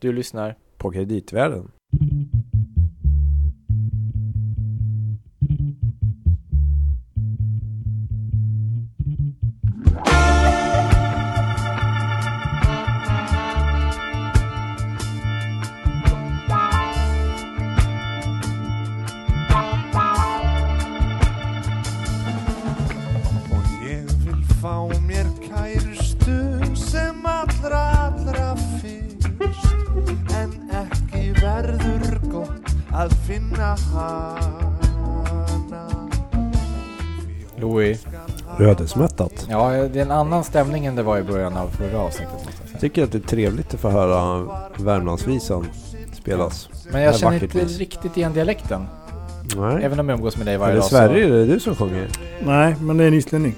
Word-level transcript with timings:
Du 0.00 0.12
lyssnar. 0.12 0.56
På 0.76 0.90
kreditvärlden. 0.90 1.70
Ödesmättat. 38.68 39.46
Ja, 39.50 39.70
det 39.70 39.98
är 39.98 40.02
en 40.02 40.10
annan 40.10 40.44
stämning 40.44 40.86
än 40.86 40.96
det 40.96 41.02
var 41.02 41.18
i 41.18 41.22
början 41.22 41.56
av 41.56 41.68
förra 41.68 42.00
avsnittet. 42.00 42.48
jag 42.72 42.80
tycker 42.80 43.04
att 43.04 43.12
det 43.12 43.18
är 43.18 43.22
trevligt 43.22 43.74
att 43.74 43.80
få 43.80 43.88
höra 43.90 44.48
Värmlandsvisan 44.78 45.66
spelas. 46.12 46.68
Men 46.92 47.02
jag 47.02 47.14
är 47.14 47.18
känner 47.18 47.42
inte 47.44 47.58
vis. 47.58 47.78
riktigt 47.78 48.16
igen 48.16 48.32
dialekten. 48.32 48.86
Nej. 49.56 49.84
Även 49.84 50.00
om 50.00 50.08
jag 50.08 50.16
umgås 50.16 50.36
med 50.36 50.46
dig 50.46 50.54
Är 50.54 50.58
varje 50.58 50.72
det 50.72 50.80
dag. 50.80 50.88
Sverige 50.88 51.26
är 51.26 51.30
det 51.30 51.44
du 51.46 51.60
som 51.60 51.74
sjunger? 51.74 52.08
Nej, 52.44 52.76
men 52.80 52.96
det 52.96 53.04
är 53.04 53.08
en 53.08 53.14
islänning. 53.14 53.54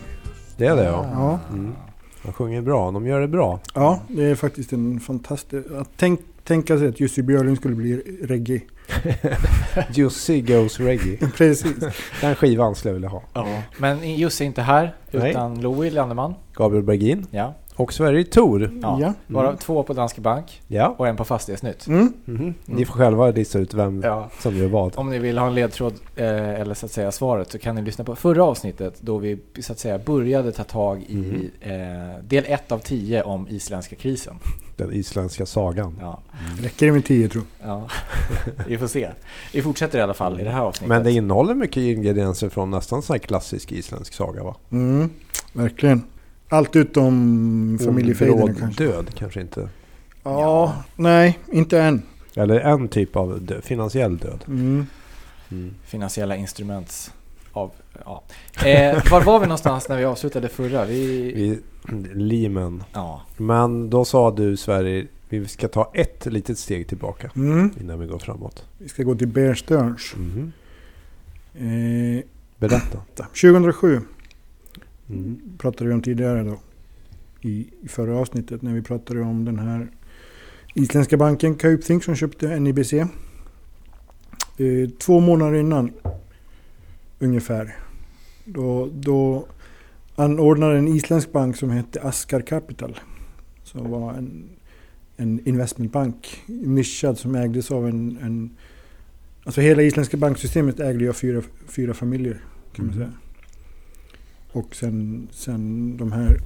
Det 0.57 0.67
är 0.67 0.77
det 0.77 0.85
ja. 0.85 1.07
Ja. 1.13 1.39
Mm. 1.53 1.75
Han 2.25 2.33
sjunger 2.33 2.63
bra, 2.63 2.91
de 2.91 3.07
gör 3.07 3.21
det 3.21 3.29
bra. 3.29 3.61
Ja, 3.75 4.01
det 4.09 4.25
är 4.25 4.35
faktiskt 4.35 4.73
en 4.73 5.01
fantastisk... 5.01 5.67
Tänk, 5.97 6.21
tänka 6.51 6.79
sig 6.79 6.89
att 6.89 7.01
Jussi 7.01 7.23
Björling 7.23 7.57
skulle 7.57 7.75
bli 7.75 8.03
reggae. 8.23 8.61
Jussi 9.95 10.41
Goes 10.41 10.81
Reggae. 10.81 11.17
Precis. 11.37 11.75
Den 12.21 12.35
skivan 12.35 12.75
skulle 12.75 12.91
jag 12.91 12.95
vilja 12.95 13.09
ha. 13.09 13.23
Ja. 13.35 13.63
Men 13.79 14.15
Jussi 14.17 14.45
är 14.45 14.47
inte 14.47 14.63
här, 14.63 14.95
Nej. 15.11 15.31
utan 15.31 15.61
Louis 15.61 15.93
Landeman. 15.93 16.35
Gabriel 16.55 16.85
Bergin. 16.85 17.27
Ja. 17.31 17.55
Och 17.77 17.93
Sverige 17.93 18.25
Tor. 18.25 18.71
Ja. 18.83 18.99
Ja. 19.01 19.15
Varav 19.27 19.57
två 19.57 19.83
på 19.83 19.93
Danske 19.93 20.21
Bank 20.21 20.63
Ja. 20.69 20.95
och 20.99 21.09
en 21.09 21.17
på 21.17 21.25
Fastighetsnytt. 21.25 21.87
Mm. 21.87 22.13
Mhm. 22.25 22.55
Ni 22.65 22.85
får 22.85 22.95
själva 22.95 23.31
lista 23.31 23.59
ut 23.59 23.75
vem 23.75 24.01
Ja. 24.05 24.31
som 24.41 24.57
gör 24.57 24.69
vad. 24.69 24.93
Om 24.99 25.11
ni 25.11 25.19
vill 25.19 25.39
ha 25.39 25.47
en 25.47 25.55
ledtråd 25.55 25.95
eh, 26.17 26.27
eller 26.61 26.75
så 26.75 26.87
att 26.87 26.93
säga 26.93 27.13
svaret 27.13 27.51
så 27.53 27.59
kan 27.59 27.75
ni 27.75 27.83
lyssna 27.83 28.05
på 28.05 28.17
förra 28.17 28.45
avsnittet 28.45 28.95
då 29.01 29.19
vi 29.19 29.39
så 29.61 29.73
att 29.73 29.79
säga 29.79 29.99
började 29.99 30.53
ta 30.53 30.65
tag 30.65 31.05
i 31.09 31.15
Mhm. 31.17 31.51
eh, 31.61 32.25
del 32.25 32.45
1 32.47 32.73
av 32.73 32.79
10 32.79 33.23
om 33.23 33.49
isländska 33.49 33.97
krisen. 33.97 34.35
Den 34.81 34.93
isländska 34.93 35.47
sagan. 35.47 35.97
Ja, 36.01 36.21
Räcker 36.63 36.87
det 36.87 36.93
med 36.93 37.05
tio 37.05 37.29
tror 37.29 37.45
ja. 37.63 37.89
vi 38.67 38.79
får 38.79 38.87
se. 38.87 39.09
Vi 39.53 39.63
fortsätter 39.63 39.99
i 39.99 40.03
alla 40.03 40.15
fall 40.15 40.41
i 40.41 40.45
det 40.45 40.51
här 40.51 40.61
avsnittet. 40.61 40.89
Men 40.89 41.05
det 41.05 41.13
innehåller 41.13 41.55
mycket 41.55 41.77
ingredienser 41.77 42.49
från 42.49 42.71
nästan 42.71 43.03
sån 43.03 43.15
här 43.15 43.19
klassisk 43.19 43.73
isländsk 43.73 44.15
saga 44.15 44.43
va? 44.45 44.57
Mm. 44.71 45.11
Verkligen. 45.53 46.03
Allt 46.49 46.77
utom 46.77 47.79
familjefejderna 47.85 48.45
Bråd 48.45 48.59
kanske. 48.59 48.85
död 48.85 49.15
kanske 49.15 49.41
inte. 49.41 49.69
Ja, 50.23 50.75
nej, 50.97 51.39
inte 51.53 51.81
än. 51.83 52.03
Eller 52.35 52.61
en 52.61 52.89
typ 52.89 53.17
av 53.17 53.41
död, 53.43 53.65
finansiell 53.65 54.19
död. 54.19 54.45
Mm. 54.47 54.87
Mm. 55.51 55.75
Finansiella 55.85 56.37
instruments 56.37 57.13
av... 57.53 57.71
Ja. 58.05 58.23
Eh, 58.67 59.11
var 59.11 59.21
var 59.25 59.41
vi 59.41 59.47
någonstans 59.47 59.89
när 59.89 59.97
vi 59.99 60.05
avslutade 60.05 60.49
förra? 60.49 60.85
Vi... 60.85 61.33
Vi, 61.33 61.61
limen. 62.15 62.83
Ja. 62.93 63.23
Men 63.37 63.91
då 63.91 64.05
sa 64.05 64.31
du 64.31 64.57
Sverige, 64.57 65.07
vi 65.29 65.49
ska 65.49 65.69
ta 65.69 65.91
ett 65.95 66.27
litet 66.27 66.59
steg 66.59 66.89
tillbaka 66.89 67.31
Mm. 67.37 67.71
innan 67.81 68.01
vi 68.01 68.07
går 68.07 68.19
framåt. 68.19 68.65
Vi 68.79 68.89
ska 68.89 69.03
gå 69.03 69.15
till 69.15 69.29
Bear 69.29 69.55
Stearns. 69.55 70.15
Mhm. 70.17 70.53
Eh, 71.55 72.25
Berätta. 72.59 72.99
2007 73.17 74.01
Mm. 75.11 75.41
pratade 75.59 75.89
vi 75.89 75.95
om 75.95 76.03
tidigare 76.03 76.43
då. 76.43 76.59
I, 77.41 77.67
I 77.83 77.89
förra 77.89 78.17
avsnittet 78.19 78.63
när 78.63 78.73
vi 78.75 78.83
pratade 78.83 79.21
om 79.21 79.45
den 79.45 79.59
här 79.59 79.89
isländska 80.75 81.17
banken 81.17 81.55
Kaupthing 81.55 82.03
som 82.03 82.15
köpte 82.17 82.61
NIBC. 82.61 82.93
Eh, 82.93 83.07
två 84.99 85.21
månader 85.21 85.55
innan 85.59 85.93
ungefär. 87.19 87.77
Då, 88.45 88.89
då 88.93 89.47
anordnade 90.17 90.79
en 90.79 90.89
isländsk 90.89 91.33
bank 91.33 91.57
som 91.57 91.71
hette 91.71 92.03
Askar 92.03 92.41
Capital. 92.41 92.99
Som 93.65 93.91
var 93.91 94.13
en, 94.13 94.49
en 95.17 95.49
investmentbank 95.49 96.43
nischad 96.47 97.19
som 97.19 97.35
ägdes 97.35 97.71
av 97.71 97.89
en, 97.89 98.19
en 98.23 98.51
Alltså 99.45 99.61
hela 99.61 99.83
isländska 99.83 100.17
banksystemet 100.17 100.81
ägde 100.81 101.05
ju 101.05 101.09
av 101.09 101.13
fyra, 101.15 101.43
fyra 101.69 101.95
familjer 101.95 102.41
kan 102.73 102.87
man 102.87 102.95
Mhm. 102.95 103.05
säga. 103.05 103.13
Och 104.53 104.77
sen, 104.77 105.29
sen 105.33 105.97
de 105.97 106.13
här 106.13 106.39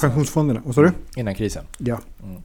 pensionsfonderna. 0.00 0.62
Vad 0.64 0.74
sa 0.74 0.82
du? 0.82 0.90
Innan 1.16 1.34
krisen. 1.34 1.64
Ja. 1.78 2.00
Mm. 2.24 2.42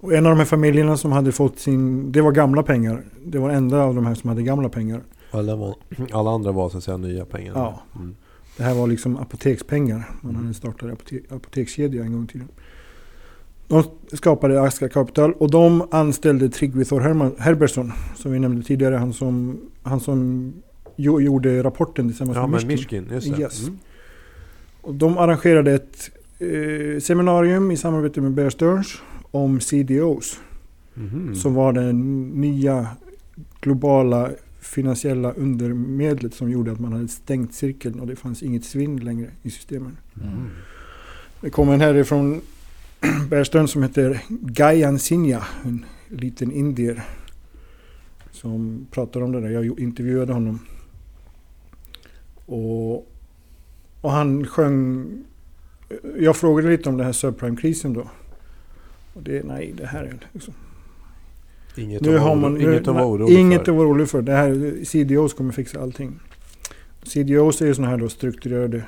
Och 0.00 0.12
en 0.14 0.26
av 0.26 0.30
de 0.32 0.38
här 0.38 0.44
familjerna 0.46 0.96
som 0.96 1.12
hade 1.12 1.32
fått 1.32 1.58
sin... 1.58 2.12
Det 2.12 2.20
var 2.20 2.32
gamla 2.32 2.62
pengar. 2.62 3.04
Det 3.26 3.38
var 3.38 3.50
enda 3.50 3.82
av 3.82 3.94
de 3.94 4.06
här 4.06 4.14
som 4.14 4.28
hade 4.28 4.42
gamla 4.42 4.68
pengar. 4.68 5.00
Alla, 5.32 5.56
var, 5.56 5.74
alla 6.12 6.30
andra 6.30 6.52
var 6.52 6.68
så 6.70 6.78
att 6.78 6.84
säga 6.84 6.96
nya 6.96 7.24
pengar. 7.24 7.52
Ja. 7.54 7.82
Mm. 7.96 8.14
Det 8.56 8.62
här 8.62 8.74
var 8.74 8.86
liksom 8.86 9.16
apotekspengar. 9.16 10.10
Man 10.20 10.30
Mm. 10.30 10.42
hade 10.42 10.54
startat 10.54 10.90
apote- 10.90 11.34
apotekskedja 11.36 12.02
en 12.04 12.12
gång 12.12 12.24
i 12.24 12.26
tiden. 12.26 12.48
De 13.68 13.82
skapade 14.16 14.62
Aska 14.62 14.88
Capital 14.88 15.32
och 15.32 15.50
de 15.50 15.88
anställde 15.90 16.48
Tryggve 16.48 16.84
Thor 16.84 17.00
Herbersson. 17.40 17.92
Som 18.16 18.32
vi 18.32 18.38
nämnde 18.38 18.62
tidigare. 18.66 18.94
Han 18.96 19.12
som, 19.12 19.60
han 19.82 20.00
som 20.00 20.52
jo, 20.96 21.20
gjorde 21.20 21.62
rapporten 21.62 22.08
tillsammans 22.08 22.36
Ja 22.36 22.46
med 22.46 22.66
Mishkin. 22.66 23.02
Mishkin, 23.04 23.14
just. 23.30 23.38
Yes. 23.40 23.62
Mm. 23.62 23.78
Och 24.80 24.94
de 24.94 25.18
arrangerade 25.18 25.72
ett 25.72 26.10
eh, 26.38 27.00
seminarium 27.00 27.70
i 27.70 27.76
samarbete 27.76 28.20
med 28.20 28.32
Bear 28.32 28.50
Stearns 28.50 28.94
om 29.30 29.60
CDOs. 29.60 30.40
Mhm. 30.94 31.34
Som 31.34 31.54
var 31.54 31.72
den 31.72 32.20
nya 32.28 32.86
globala 33.60 34.30
finansiella 34.62 35.32
undermedlet 35.32 36.34
som 36.34 36.50
gjorde 36.50 36.72
att 36.72 36.80
man 36.80 36.92
hade 36.92 37.08
stängt 37.08 37.54
cirkeln 37.54 38.00
och 38.00 38.06
det 38.06 38.16
fanns 38.16 38.42
inget 38.42 38.64
svinn 38.64 38.96
längre 38.96 39.30
i 39.42 39.50
systemen. 39.50 39.96
Mm. 40.22 40.50
Det 41.40 41.50
kom 41.50 41.70
en 41.70 41.80
herre 41.80 42.04
från 42.04 42.40
Stearns 43.44 43.70
som 43.70 43.82
heter 43.82 44.22
Gayan 44.28 44.98
Sinha, 44.98 45.44
en 45.64 45.84
liten 46.08 46.52
indier. 46.52 47.02
Som 48.30 48.86
pratar 48.90 49.20
om 49.20 49.32
det 49.32 49.40
där. 49.40 49.50
Jag 49.50 49.80
intervjuade 49.80 50.32
honom. 50.32 50.58
Och, 52.46 52.94
och 54.00 54.10
han 54.10 54.46
sjöng... 54.46 55.08
Jag 56.18 56.36
frågade 56.36 56.68
lite 56.68 56.88
om 56.88 56.96
det 56.96 57.04
här 57.04 57.12
subprime-krisen 57.12 57.92
då. 57.92 58.10
Och 59.14 59.22
det, 59.22 59.46
nej, 59.46 59.74
det 59.76 59.86
här 59.86 60.04
är 60.04 60.18
liksom, 60.32 60.54
Inget, 61.76 62.02
nu 62.02 62.14
att, 62.14 62.20
har 62.20 62.28
vara 62.28 62.36
man, 62.38 62.60
inget 62.60 62.88
att 62.88 62.94
vara 62.94 63.06
orolig 63.06 63.38
inget 63.38 63.64
för. 63.64 63.72
att 63.72 63.76
vara 63.78 63.88
orolig 63.88 64.08
för. 64.08 64.22
Det 64.22 64.32
här, 64.32 64.84
CDOs 64.84 65.34
kommer 65.34 65.52
fixa 65.52 65.80
allting. 65.80 66.20
CDOs 67.02 67.60
är 67.62 67.66
ju 67.66 67.74
sådana 67.74 67.90
här 67.90 67.98
då 67.98 68.08
strukturerade 68.08 68.82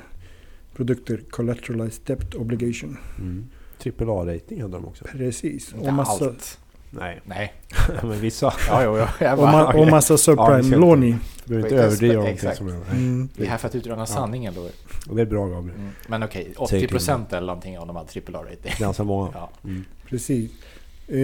produkter. 0.75 1.21
Collateralized 1.29 2.01
Debt 2.05 2.35
Obligation. 2.35 2.97
Mm. 3.19 3.45
Trippel 3.79 4.09
A-rating 4.09 4.61
hade 4.61 4.73
de 4.73 4.85
också. 4.85 5.05
Precis. 5.11 5.73
Inte 5.73 5.87
Och 5.87 5.93
massa, 5.93 6.25
allt. 6.25 6.59
Nej, 6.89 7.21
Nej. 7.25 7.53
men 8.03 8.19
vissa. 8.19 8.53
Ja, 8.69 8.83
jo, 8.83 8.97
jo. 8.97 9.25
Jag 9.25 9.39
och, 9.39 9.47
ma- 9.47 9.73
och 9.73 9.87
massa 9.87 10.17
subprime-lån 10.17 11.03
i. 11.03 11.15
Du 11.45 11.49
behöver 11.49 11.69
inte 11.69 11.83
överdriva 11.83 12.13
någonting 12.13 12.33
Exakt. 12.35 12.57
som 12.57 12.67
jag 12.67 12.77
Mm. 12.91 13.29
Vi 13.35 13.45
är 13.45 13.49
här 13.49 13.57
för 13.57 13.67
att 13.67 13.75
utröna 13.75 14.05
sanningen 14.05 14.53
då. 14.55 14.69
Och 15.09 15.15
det 15.15 15.21
är 15.21 15.25
bra 15.25 15.47
Gabriel. 15.47 15.79
Mm. 15.79 15.91
Men 16.07 16.23
okej, 16.23 16.53
Take 16.55 16.87
80% 16.87 17.25
eller 17.35 17.47
någonting 17.47 17.79
av 17.79 17.87
de 17.87 17.95
hade 17.95 18.09
trippel 18.09 18.35
A-rating. 18.35 18.71
Ganska 18.79 19.03
många. 19.03 19.29
Ja. 19.33 19.49
Mm. 19.63 19.83
Precis. 20.09 20.51
Eh, 21.07 21.17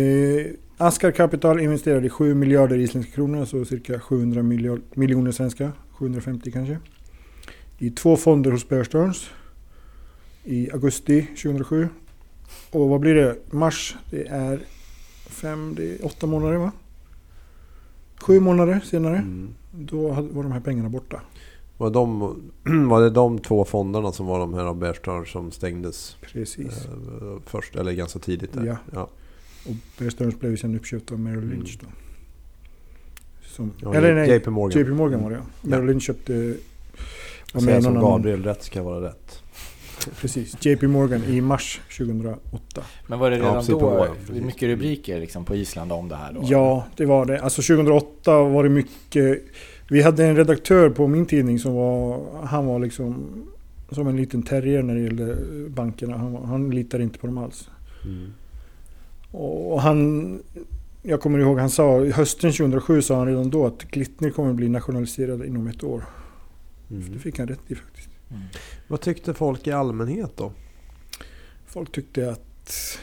Askar 0.81 1.11
Capital 1.11 1.59
investerade 1.59 2.09
7 2.09 2.33
miljarder 2.33 2.77
isländska 2.77 3.13
kronor, 3.15 3.39
alltså 3.39 3.65
cirka 3.65 3.99
700 3.99 4.43
miljard, 4.43 4.81
miljoner 4.93 5.31
svenska, 5.31 5.71
750 5.91 6.51
kanske. 6.51 6.77
I 7.77 7.89
två 7.89 8.17
fonder 8.17 8.51
hos 8.51 8.69
Bear 8.69 8.83
Stearns 8.83 9.29
i 10.43 10.71
augusti 10.71 11.21
2007. 11.43 11.87
Och 12.71 12.89
vad 12.89 12.99
blir 12.99 13.15
det? 13.15 13.35
Mars, 13.51 13.95
det 14.09 14.27
är 14.27 14.59
fem, 15.29 15.73
det 15.75 15.91
är 15.95 16.05
åtta 16.05 16.27
månader 16.27 16.57
va? 16.57 16.71
Sju 18.21 18.39
månader 18.39 18.79
senare, 18.79 19.15
Mm. 19.17 19.49
då 19.71 20.07
var 20.09 20.43
de 20.43 20.51
här 20.51 20.59
pengarna 20.59 20.89
borta. 20.89 21.21
Var, 21.77 21.89
de, 21.89 22.19
var 22.89 23.01
det 23.01 23.09
de 23.09 23.39
två 23.39 23.65
fonderna 23.65 24.11
som 24.11 24.25
var 24.25 24.39
de 24.39 24.53
här 24.53 24.65
av 24.65 24.75
Bear 24.77 24.93
Stearns 24.93 25.29
som 25.29 25.51
stängdes 25.51 26.17
Precis. 26.21 26.85
eh, 26.85 27.37
först, 27.45 27.75
eller 27.75 27.91
ganska 27.91 28.19
tidigt? 28.19 28.53
Där? 28.53 28.65
Ja. 28.65 28.77
Ja. 28.93 29.09
Och 29.65 29.73
Bear 29.99 30.09
Stearns 30.09 30.39
blev 30.39 30.55
sen 30.57 30.75
uppköpt 30.75 31.11
av 31.11 31.19
Merrill 31.19 31.47
Lynch 31.49 31.77
då. 31.81 31.87
Som, 33.45 33.65
Mm. 33.65 33.75
Ja, 33.81 33.93
eller 33.95 34.15
nej, 34.15 34.29
JP 34.29 34.49
Morgan. 34.49 34.79
JP 34.81 34.89
Morgan 34.91 35.23
var 35.23 35.29
det 35.29 35.35
ja. 35.35 35.41
Merrill 35.69 35.85
Lynch 35.87 36.03
köpte... 36.03 36.55
Var 37.53 37.61
Säga 37.61 37.81
som 37.81 37.93
någon 37.93 38.03
annan- 38.03 38.11
Gabriel, 38.17 38.43
rätt 38.43 38.63
ska 38.63 38.83
vara 38.83 39.05
rätt. 39.07 39.41
precis. 40.21 40.65
JP 40.65 40.87
Morgan 40.87 41.23
i 41.23 41.41
mars 41.41 41.81
2008. 41.97 42.83
Men 43.07 43.19
var 43.19 43.29
det 43.31 43.37
Ja, 43.37 43.43
redan 43.45 43.65
på 43.65 43.71
då 43.79 44.07
precis. 44.27 44.43
mycket 44.43 44.63
rubriker 44.63 45.19
liksom 45.19 45.45
på 45.45 45.55
Island 45.55 45.91
om 45.91 46.09
det 46.09 46.15
här? 46.15 46.33
Då? 46.33 46.41
Ja, 46.45 46.85
det 46.97 47.05
var 47.05 47.25
det. 47.25 47.41
Alltså 47.41 47.61
2008 47.61 48.43
var 48.43 48.63
det 48.63 48.69
mycket... 48.69 49.41
Vi 49.89 50.01
hade 50.01 50.25
en 50.25 50.35
redaktör 50.35 50.89
på 50.89 51.07
min 51.07 51.25
tidning 51.25 51.59
som 51.59 51.73
var... 51.73 52.19
Han 52.45 52.65
var 52.65 52.79
liksom 52.79 53.27
som 53.91 54.07
en 54.07 54.17
liten 54.17 54.43
terrier 54.43 54.83
när 54.83 54.95
det 54.95 55.01
gällde 55.01 55.37
bankerna. 55.69 56.17
Han, 56.17 56.35
han 56.45 56.69
litade 56.69 57.03
inte 57.03 57.19
på 57.19 57.27
dem 57.27 57.37
alls. 57.37 57.69
Mm. 58.05 58.33
Och 59.31 59.81
han... 59.81 60.39
Jag 61.03 61.21
kommer 61.21 61.39
ihåg 61.39 61.59
han 61.59 61.69
sa 61.69 62.03
hösten 62.05 62.51
2007 62.51 63.01
sa 63.01 63.17
han 63.17 63.27
redan 63.27 63.49
då 63.49 63.65
att 63.65 63.83
Glittner 63.83 64.29
kommer 64.29 64.53
bli 64.53 64.69
nationaliserad 64.69 65.45
inom 65.45 65.67
ett 65.67 65.83
år. 65.83 66.03
Det 66.87 66.95
Mm. 66.95 67.19
fick 67.19 67.39
han 67.39 67.47
rätt 67.47 67.59
i 67.67 67.75
faktiskt. 67.75 68.09
Mm. 68.29 68.41
Vad 68.87 69.01
tyckte 69.01 69.33
folk 69.33 69.67
i 69.67 69.71
allmänhet 69.71 70.31
då? 70.37 70.51
Folk 71.65 71.91
tyckte 71.91 72.31
att... 72.31 72.97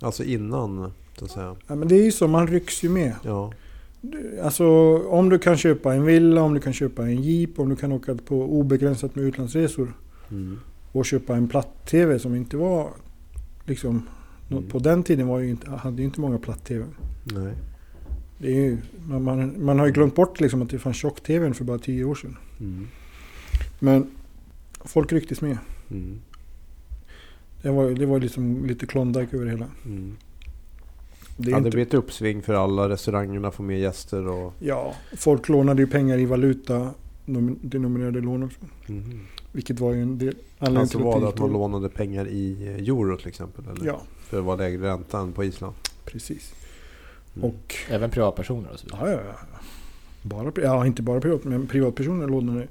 Alltså 0.00 0.24
innan, 0.24 0.92
så 1.18 1.24
att 1.24 1.30
säga. 1.30 1.56
Ja, 1.66 1.74
men 1.74 1.88
det 1.88 1.94
är 1.94 2.04
ju 2.04 2.12
så, 2.12 2.28
man 2.28 2.46
rycks 2.46 2.82
ju 2.82 2.88
med. 2.88 3.14
Ja. 3.22 3.52
Alltså 4.42 4.66
om 5.08 5.28
du 5.28 5.38
kan 5.38 5.56
köpa 5.56 5.94
en 5.94 6.04
villa, 6.04 6.42
om 6.42 6.54
du 6.54 6.60
kan 6.60 6.72
köpa 6.72 7.02
en 7.02 7.22
jeep, 7.22 7.58
om 7.58 7.68
du 7.68 7.76
kan 7.76 7.92
åka 7.92 8.14
på 8.14 8.42
obegränsat 8.58 9.14
med 9.14 9.24
utlandsresor 9.24 9.92
Mm. 10.30 10.60
och 10.92 11.06
köpa 11.06 11.36
en 11.36 11.48
platt-tv 11.48 12.18
som 12.18 12.34
inte 12.36 12.56
var 12.56 12.88
liksom... 13.64 14.02
Mm. 14.50 14.68
På 14.68 14.78
den 14.78 15.02
tiden 15.02 15.26
var 15.26 15.38
ju 15.38 15.50
inte, 15.50 15.70
hade 15.70 15.96
ju 16.02 16.04
inte 16.04 16.20
många 16.20 16.38
platt-tv. 16.38 16.84
Nej. 17.24 17.52
Det 18.38 18.48
är 18.48 18.54
ju, 18.54 18.78
man, 19.08 19.22
man, 19.22 19.64
man 19.64 19.78
har 19.78 19.86
ju 19.86 19.92
glömt 19.92 20.14
bort 20.14 20.40
liksom 20.40 20.62
att 20.62 20.70
det 20.70 20.78
fanns 20.78 20.96
tjock-tvn 20.96 21.54
för 21.54 21.64
bara 21.64 21.78
tio 21.78 22.04
år 22.04 22.14
sedan. 22.14 22.36
Mm. 22.60 22.88
Men 23.78 24.10
folk 24.84 25.12
rycktes 25.12 25.40
med. 25.40 25.58
Mm. 25.90 26.18
Det 27.62 27.70
var, 27.70 27.90
det 27.90 28.06
var 28.06 28.20
liksom 28.20 28.66
lite 28.66 28.86
Klondike 28.86 29.36
över 29.36 29.44
det 29.44 29.50
hela. 29.50 29.66
Mm. 29.84 30.16
Det 31.36 31.50
Ja, 31.50 31.56
det 31.56 31.58
inte, 31.58 31.70
blir 31.70 31.82
ett 31.82 31.94
uppsving 31.94 32.42
för 32.42 32.54
alla. 32.54 32.88
Restaurangerna 32.88 33.50
får 33.50 33.64
mer 33.64 33.76
gäster 33.76 34.28
och... 34.28 34.54
ja, 34.58 34.94
folk 35.16 35.48
lånade 35.48 35.82
ju 35.82 35.86
pengar 35.88 36.18
i 36.18 36.24
valuta, 36.24 36.90
nom- 37.24 37.58
denominerade 37.62 38.20
lån 38.20 38.42
också. 38.42 38.58
Mm. 38.88 39.20
Vilket 39.56 39.80
var 39.80 39.92
ju 39.92 40.02
en 40.02 40.18
del 40.18 40.34
anledning 40.58 40.80
Alltså 40.80 40.98
till 40.98 41.04
var 41.04 41.20
det 41.20 41.28
att 41.28 41.38
man 41.38 41.52
lånade 41.52 41.88
pengar 41.88 42.28
i 42.28 42.66
eh, 42.66 42.74
euro 42.74 43.16
till 43.16 43.28
exempel? 43.28 43.64
Eller? 43.68 43.86
Ja, 43.86 44.00
För 44.18 44.36
det 44.36 44.42
var 44.42 44.56
lägre 44.56 44.88
ränta 44.88 45.18
än 45.18 45.32
på 45.32 45.44
Island? 45.44 45.74
precis. 46.04 46.54
Mm. 47.36 47.50
Och 47.50 47.74
Även 47.88 48.10
privatpersoner 48.10 48.70
och 48.72 48.78
så 48.78 48.86
vidare? 48.86 49.10
Ja, 49.10 49.16
ja, 49.16 49.34
ja. 49.52 49.58
Bara, 50.22 50.52
ja, 50.62 50.86
inte 50.86 51.02
bara 51.02 51.20
privat, 51.20 51.44
men 51.44 51.66
privatpersoner 51.66 52.26
lånade. 52.26 52.66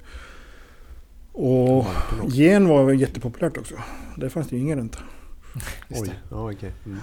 Och 1.32 1.86
yen 2.34 2.68
var 2.68 2.84
väl 2.84 3.02
jättepopulärt 3.02 3.58
också. 3.58 3.76
Där 4.18 4.30
fanns 4.30 4.48
det 4.48 4.56
ju 4.56 4.62
ingen 4.62 4.78
ränta. 4.78 5.00
Oj, 5.90 6.14
ja 6.30 6.52
okej. 6.52 6.72
Mm. 6.86 7.00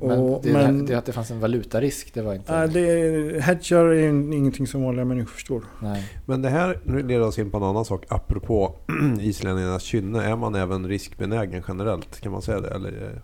Men, 0.00 0.10
Och- 0.18 0.42
det, 0.42 0.52
men- 0.52 0.86
det 0.86 0.94
att 0.94 1.06
det 1.06 1.12
fanns 1.12 1.30
en 1.30 1.40
valutarisk, 1.40 2.14
det 2.14 2.22
var 2.22 2.34
inte... 2.34 2.52
Nej, 2.58 2.68
det, 2.68 3.42
hedgar 3.42 3.84
är 3.84 3.92
ju 3.92 4.08
ingenting 4.08 4.66
som 4.66 4.82
vanliga 4.82 5.04
människor 5.04 5.30
förstår. 5.30 5.62
Nej. 5.82 6.12
Men 6.26 6.42
det 6.42 6.48
här 6.48 6.78
leder 6.86 7.20
oss 7.20 7.38
in 7.38 7.50
på 7.50 7.56
en 7.56 7.62
annan 7.62 7.84
sak. 7.84 8.04
Apropå 8.08 8.74
islänningarnas 9.20 9.82
kynne. 9.82 10.22
Är 10.24 10.36
man 10.36 10.54
även 10.54 10.88
riskbenägen 10.88 11.62
generellt? 11.68 12.20
Kan 12.20 12.32
man 12.32 12.42
säga 12.42 12.60
det? 12.60 12.68
Eller? 12.68 13.20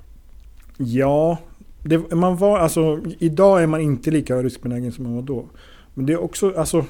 Ja, 0.77 1.39
det, 1.83 2.15
man 2.15 2.37
var, 2.37 2.59
alltså, 2.59 3.01
idag 3.19 3.63
är 3.63 3.67
man 3.67 3.81
inte 3.81 4.11
lika 4.11 4.43
riskbenägen 4.43 4.93
som 4.93 5.05
man 5.05 5.15
var 5.15 5.23
då. 5.23 5.47
Men 5.95 6.07
det 6.07 6.13
är 6.13 6.23
också, 6.23 6.53
alltså, 6.57 6.85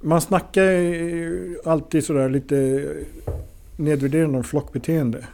man 0.00 0.20
snackar 0.20 0.62
ju 0.62 1.58
alltid 1.64 2.04
sådär 2.04 2.28
lite 2.28 2.86
nedvärderande 3.76 4.38
om 4.38 4.44
flockbeteende. 4.44 5.24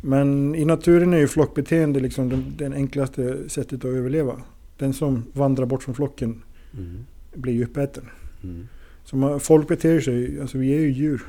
Men 0.00 0.54
i 0.54 0.64
naturen 0.64 1.12
är 1.12 1.18
ju 1.18 1.28
flockbeteende 1.28 2.00
liksom 2.00 2.28
den, 2.28 2.44
den 2.56 2.72
enklaste 2.72 3.48
sättet 3.48 3.78
att 3.78 3.84
överleva. 3.84 4.36
Den 4.78 4.92
som 4.92 5.24
vandrar 5.32 5.66
bort 5.66 5.82
från 5.82 5.94
flocken 5.94 6.42
Mm. 6.78 6.96
blir 7.34 7.52
ju 7.52 7.64
uppäten. 7.64 8.04
Mm. 8.42 8.68
Så 9.04 9.16
man, 9.16 9.40
folk 9.40 9.68
beter 9.68 10.00
sig, 10.00 10.40
alltså 10.40 10.58
vi 10.58 10.74
är 10.74 10.80
ju 10.80 10.92
djur. 10.92 11.22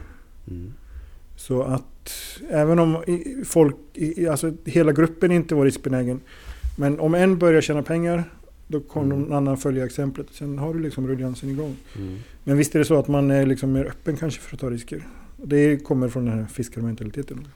Mm. 0.47 0.73
Så 1.35 1.63
att 1.63 2.11
även 2.49 2.79
om 2.79 2.97
folk, 3.45 3.75
alltså 4.29 4.53
hela 4.65 4.91
gruppen 4.91 5.31
inte 5.31 5.55
var 5.55 5.65
riskbenägen. 5.65 6.19
Men 6.77 6.99
om 6.99 7.15
en 7.15 7.37
börjar 7.37 7.61
tjäna 7.61 7.83
pengar, 7.83 8.23
då 8.67 8.79
kommer 8.79 9.15
Mm. 9.15 9.19
någon 9.21 9.33
annan 9.37 9.57
följa 9.57 9.85
exemplet. 9.85 10.27
Sen 10.31 10.57
har 10.57 10.73
du 10.73 10.79
liksom 10.79 11.07
rulliansen 11.07 11.49
igång. 11.49 11.75
Mm. 11.97 12.17
Men 12.43 12.57
visst 12.57 12.75
är 12.75 12.79
det 12.79 12.85
så 12.85 12.99
att 12.99 13.07
man 13.07 13.31
är 13.31 13.45
liksom 13.45 13.71
mer 13.71 13.85
öppen 13.85 14.17
kanske 14.17 14.41
för 14.41 14.55
att 14.55 14.61
ta 14.61 14.69
risker. 14.69 15.07
Det 15.43 15.77
kommer 15.77 16.09
från 16.09 16.25
den 16.25 16.39
här 16.39 16.45
fiskarmentaliteten. 16.45 17.47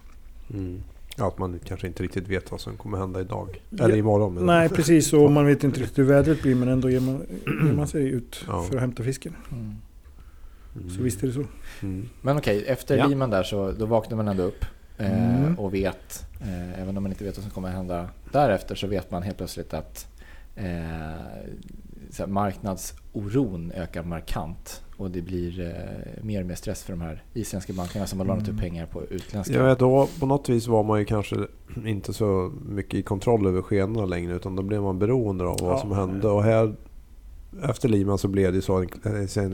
Mm. 0.53 0.77
Ja, 1.15 1.27
att 1.27 1.37
man 1.37 1.59
kanske 1.65 1.87
inte 1.87 2.03
riktigt 2.03 2.27
vet 2.27 2.51
vad 2.51 2.61
som 2.61 2.77
kommer 2.77 2.97
hända 2.97 3.21
idag. 3.21 3.61
Ja. 3.69 3.83
Eller 3.85 3.95
imorgon. 3.97 4.33
menar 4.33 4.59
Nej, 4.59 4.69
precis. 4.69 5.13
Och 5.13 5.31
man 5.31 5.45
vet 5.45 5.63
inte 5.63 5.79
riktigt 5.79 5.97
hur 5.97 6.03
vädret 6.03 6.41
blir 6.41 6.55
men 6.55 6.67
ändå 6.67 6.89
ger 6.89 6.99
man, 6.99 7.25
ger 7.65 7.73
man 7.73 7.87
sig 7.87 8.07
ut 8.09 8.43
Ja. 8.47 8.63
för 8.63 8.75
att 8.75 8.81
hämta 8.81 9.03
fisken. 9.03 9.35
Mm. 9.51 9.75
Mm. 10.75 10.89
Så 10.89 11.01
visst 11.03 11.23
är 11.23 11.27
det 11.27 11.33
så. 11.33 11.43
Mm. 11.81 12.09
Men 12.21 12.37
okej, 12.37 12.63
efter 12.67 12.97
Ja. 12.97 13.07
Lehman 13.07 13.29
där 13.29 13.43
så 13.43 13.71
då 13.71 13.85
vaknar 13.85 14.17
man 14.17 14.27
ändå 14.27 14.43
upp. 14.43 14.65
Eh, 14.97 15.35
Mm. 15.45 15.59
Och 15.59 15.73
vet, 15.73 16.25
eh, 16.41 16.81
även 16.81 16.97
om 16.97 17.03
man 17.03 17.11
inte 17.11 17.23
vet 17.23 17.37
vad 17.37 17.43
som 17.43 17.51
kommer 17.51 17.69
hända 17.69 18.09
därefter, 18.31 18.75
så 18.75 18.87
vet 18.87 19.11
man 19.11 19.23
helt 19.23 19.37
plötsligt 19.37 19.73
att 19.73 20.07
eh, 20.55 20.65
så 22.09 22.27
marknadsoron 23.15 23.71
ökar 23.75 24.03
markant. 24.03 24.81
Och 24.97 25.11
det 25.11 25.21
blir 25.21 25.59
eh, 25.59 26.23
mer 26.23 26.41
och 26.41 26.47
mer 26.47 26.55
stress 26.55 26.83
för 26.83 26.93
de 26.93 27.01
här 27.01 27.23
isländska 27.33 27.73
bankerna 27.73 28.07
som 28.07 28.19
har 28.19 28.25
lånat 28.25 28.43
Mm. 28.43 28.55
ut 28.55 28.61
pengar 28.61 28.85
på 28.85 29.03
utländska. 29.03 29.53
Ja, 29.53 29.75
då 29.75 30.07
på 30.19 30.25
något 30.25 30.49
vis 30.49 30.67
var 30.67 30.83
man 30.83 30.99
ju 30.99 31.05
kanske 31.05 31.35
inte 31.85 32.13
så 32.13 32.51
mycket 32.65 32.93
i 32.93 33.03
kontroll 33.03 33.47
över 33.47 33.61
skenorna 33.61 34.05
längre 34.05 34.35
utan 34.35 34.55
då 34.55 34.63
blev 34.63 34.81
man 34.81 34.99
beroende 34.99 35.43
av 35.45 35.57
vad 35.61 35.71
Ja. 35.73 35.77
som 35.77 35.91
hände. 35.91 36.27
Och 36.27 36.43
här 36.43 36.75
efter 37.63 37.89
Lehman 37.89 38.17
så 38.17 38.27
blev 38.27 38.53
det 38.53 38.61
så, 38.61 38.83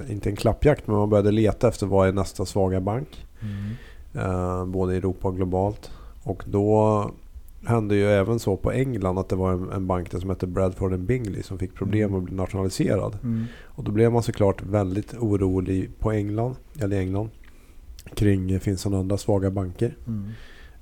inte 0.09 0.29
en 0.29 0.35
klappjakt, 0.35 0.87
men 0.87 0.95
man 0.95 1.09
började 1.09 1.31
leta 1.31 1.67
efter 1.67 1.85
vad 1.87 2.07
är 2.07 2.13
nästa 2.13 2.45
svaga 2.45 2.81
bank. 2.81 3.25
Mm. 3.41 3.71
Eh, 4.25 4.65
både 4.65 4.93
i 4.93 4.97
Europa 4.97 5.27
och 5.27 5.35
globalt. 5.35 5.91
Och 6.23 6.43
då 6.47 7.11
hände 7.65 7.95
ju 7.95 8.05
även 8.05 8.39
så 8.39 8.57
på 8.57 8.71
England 8.71 9.19
att 9.19 9.29
det 9.29 9.35
var 9.35 9.53
en, 9.53 9.71
en 9.71 9.87
bank 9.87 10.11
där 10.11 10.19
som 10.19 10.29
hette 10.29 10.47
Bradford 10.47 10.99
Bingley 10.99 11.43
som 11.43 11.57
fick 11.57 11.73
problem 11.75 12.15
att 12.15 12.23
bli 12.23 12.35
nationaliserad. 12.35 13.17
Mm. 13.23 13.45
Och 13.63 13.83
då 13.83 13.91
blev 13.91 14.11
man 14.11 14.23
såklart 14.23 14.63
väldigt 14.63 15.13
orolig 15.13 15.99
på 15.99 16.11
England, 16.11 16.55
eller 16.79 16.99
England 16.99 17.29
kring 18.15 18.59
finns 18.59 18.83
det 18.83 18.97
andra 18.97 19.17
svaga 19.17 19.51
banker. 19.51 19.97
Mm. 20.07 20.29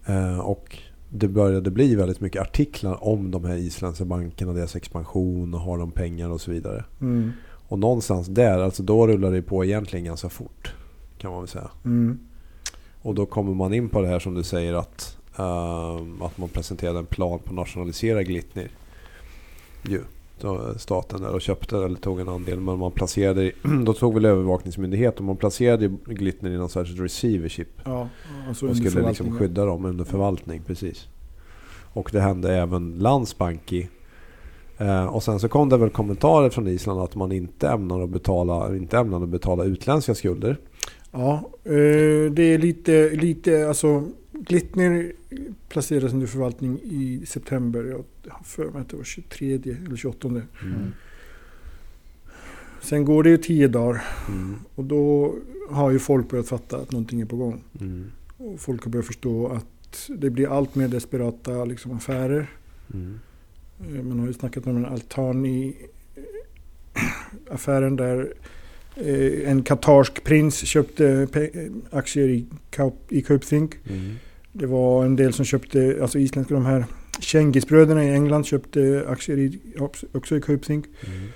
Eh, 0.06 0.40
och 0.40 0.78
det 1.10 1.28
började 1.28 1.72
bli 1.72 1.96
väldigt 1.96 2.22
mycket 2.22 2.42
artiklar 2.42 3.04
om 3.04 3.32
de 3.32 3.46
här 3.46 3.56
isländska 3.56 4.06
bankerna, 4.06 4.54
deras 4.54 4.76
expansion 4.76 5.54
och 5.54 5.60
har 5.60 5.78
de 5.78 5.92
pengar 5.92 6.30
och 6.30 6.42
så 6.42 6.52
vidare. 6.52 6.86
Mm. 7.02 7.32
Och 7.42 7.80
någonstans 7.80 8.28
där, 8.28 8.60
alltså 8.60 8.84
då 8.84 9.08
rullar 9.08 9.32
det 9.32 9.42
på 9.42 9.66
egentligen 9.66 10.06
ganska 10.06 10.30
fort. 10.30 10.74
Kan 11.18 11.32
man 11.32 11.40
väl 11.40 11.48
säga. 11.48 11.72
Mm. 11.86 12.20
Och 13.02 13.16
då 13.16 13.26
kommer 13.26 13.54
man 13.54 13.74
in 13.74 13.90
på 13.90 14.02
det 14.02 14.08
här 14.08 14.20
som 14.20 14.34
du 14.34 14.44
säger 14.44 14.74
att, 14.74 15.18
att 16.22 16.38
man 16.38 16.50
presenterade 16.50 17.00
en 17.00 17.06
plan 17.06 17.40
på 17.40 17.50
att 17.50 17.56
nationalisera 17.56 18.24
Glitnir. 18.24 18.72
Ju. 19.84 20.02
Staten 20.78 21.22
där 21.22 21.34
och 21.34 21.42
köpte 21.42 21.78
eller 21.78 21.96
tog 21.96 22.20
en 22.20 22.30
andel. 22.30 22.60
Men 22.60 22.80
man 22.80 22.92
placerade, 22.92 23.52
då 23.86 23.94
tog 23.94 24.14
väl 24.14 24.26
övervakningsmyndighet 24.26 25.18
och 25.18 25.24
man 25.24 25.38
placerade 25.38 25.88
Glitnir 26.06 26.52
i 26.52 26.58
någon 26.58 26.70
särskild 26.70 27.00
receivership. 27.00 27.68
Ja, 27.86 28.10
alltså 28.48 28.68
Och 28.68 28.78
skulle 28.78 29.08
liksom 29.08 29.40
skydda 29.40 29.66
dem 29.66 29.86
under 29.86 30.06
förvaltning. 30.06 30.62
Precis. 30.68 31.08
Och 31.94 32.10
det 32.14 32.22
hände 32.22 32.56
även 32.56 32.92
Landsbanki. 32.92 33.90
Eh, 34.78 35.06
och 35.06 35.24
sen 35.24 35.40
så 35.40 35.50
kom 35.50 35.70
det 35.70 35.78
väl 35.78 35.90
kommentarer 35.90 36.50
från 36.50 36.68
Island 36.68 37.02
att 37.02 37.16
man 37.16 37.32
inte 37.32 37.70
ämnar 37.70 38.02
att 38.02 38.10
betala, 38.10 38.76
inte 38.76 38.98
ämnar 38.98 39.24
att 39.24 39.30
betala 39.30 39.64
utländska 39.64 40.16
skulder. 40.16 40.58
Ja, 41.12 41.50
eh, 41.64 42.32
det 42.32 42.44
är 42.44 42.58
lite, 42.58 43.10
lite 43.10 43.68
alltså 43.68 44.04
Glittner 44.48 45.14
placeras 45.70 46.14
under 46.14 46.28
förvaltning 46.28 46.80
i 46.84 47.26
september. 47.26 47.84
Jag 47.84 48.32
har 48.34 48.44
för 48.44 48.72
mig 48.72 48.82
att 48.82 48.90
det 48.90 48.98
var 48.98 49.04
23 49.04 49.54
eller 49.54 49.96
28. 49.96 50.28
Mm. 50.28 50.44
Sen 52.82 53.06
går 53.06 53.24
det 53.24 53.30
ju 53.30 53.38
10 53.38 53.68
dagar 53.68 54.04
Mm. 54.30 54.56
och 54.76 54.84
då 54.84 55.36
har 55.70 55.92
ju 55.92 56.00
folk 56.00 56.30
börjat 56.30 56.48
fatta 56.48 56.78
att 56.78 56.92
någonting 56.92 57.22
är 57.22 57.26
på 57.26 57.36
gång. 57.36 57.64
Mm. 57.82 58.12
Och 58.38 58.60
folk 58.60 58.84
har 58.84 58.92
börjat 58.92 59.06
förstå 59.06 59.48
att 59.48 60.10
det 60.18 60.30
blir 60.30 60.58
allt 60.58 60.76
mer 60.76 60.88
desperata 60.88 61.66
liksom, 61.66 61.92
affärer. 61.92 62.50
Mm. 62.94 63.20
Eh, 63.96 64.04
Man 64.04 64.20
har 64.20 64.28
ju 64.28 64.34
snackat 64.34 64.68
om 64.68 64.78
en 64.78 64.86
altan 64.86 65.46
i 65.46 65.76
affären 67.52 67.96
där 67.96 68.34
eh, 68.96 69.52
en 69.52 69.64
katarsk 69.64 70.24
prins 70.24 70.56
köpte 70.66 71.28
eh, 71.34 71.98
aktier 71.98 72.28
i, 72.30 72.46
Kaup- 72.72 73.10
i. 73.10 73.92
Mm. 73.94 74.16
Det 74.52 74.66
var 74.66 75.06
en 75.06 75.16
del 75.16 75.34
som 75.34 75.46
köpte, 75.46 75.98
alltså 76.02 76.20
isländska 76.20 76.54
de 76.54 76.66
här 76.66 76.86
Cengiz-bröderna 77.20 78.04
i 78.04 78.14
England 78.14 78.46
köpte 78.46 79.06
aktier 79.08 79.38
i, 79.38 79.60
också 80.12 80.38
i 80.38 80.42
Kaupthing. 80.42 80.86
Mm. 81.02 81.30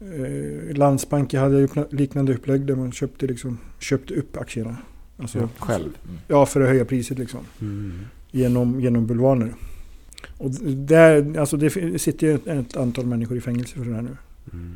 Eh, 0.00 0.76
Landsbanken 0.76 1.40
hade 1.40 1.68
liknande 1.90 2.34
upplägg 2.34 2.66
där 2.66 2.76
man 2.76 2.92
köpte, 2.92 3.26
liksom, 3.26 3.58
köpte 3.78 4.14
upp 4.14 4.36
aktierna. 4.36 4.76
Alltså, 5.16 5.38
Ja. 5.38 5.48
Själv. 5.58 5.98
Mm. 6.04 6.18
Ja, 6.28 6.46
för 6.46 6.60
att 6.60 6.68
höja 6.68 6.84
priset 6.84 7.18
liksom. 7.18 7.40
Mm. 7.60 7.92
Genom, 8.30 8.80
genom 8.80 9.06
bulvaner. 9.06 9.54
Och 10.38 10.50
där, 10.74 11.38
alltså 11.38 11.56
det 11.56 11.70
sitter 12.00 12.26
ju 12.26 12.34
ett, 12.34 12.46
ett 12.46 12.76
antal 12.76 13.06
människor 13.06 13.36
i 13.36 13.40
fängelse 13.40 13.74
för 13.74 13.84
det 13.84 13.94
här 13.94 14.02
nu. 14.02 14.16
Mm. 14.52 14.74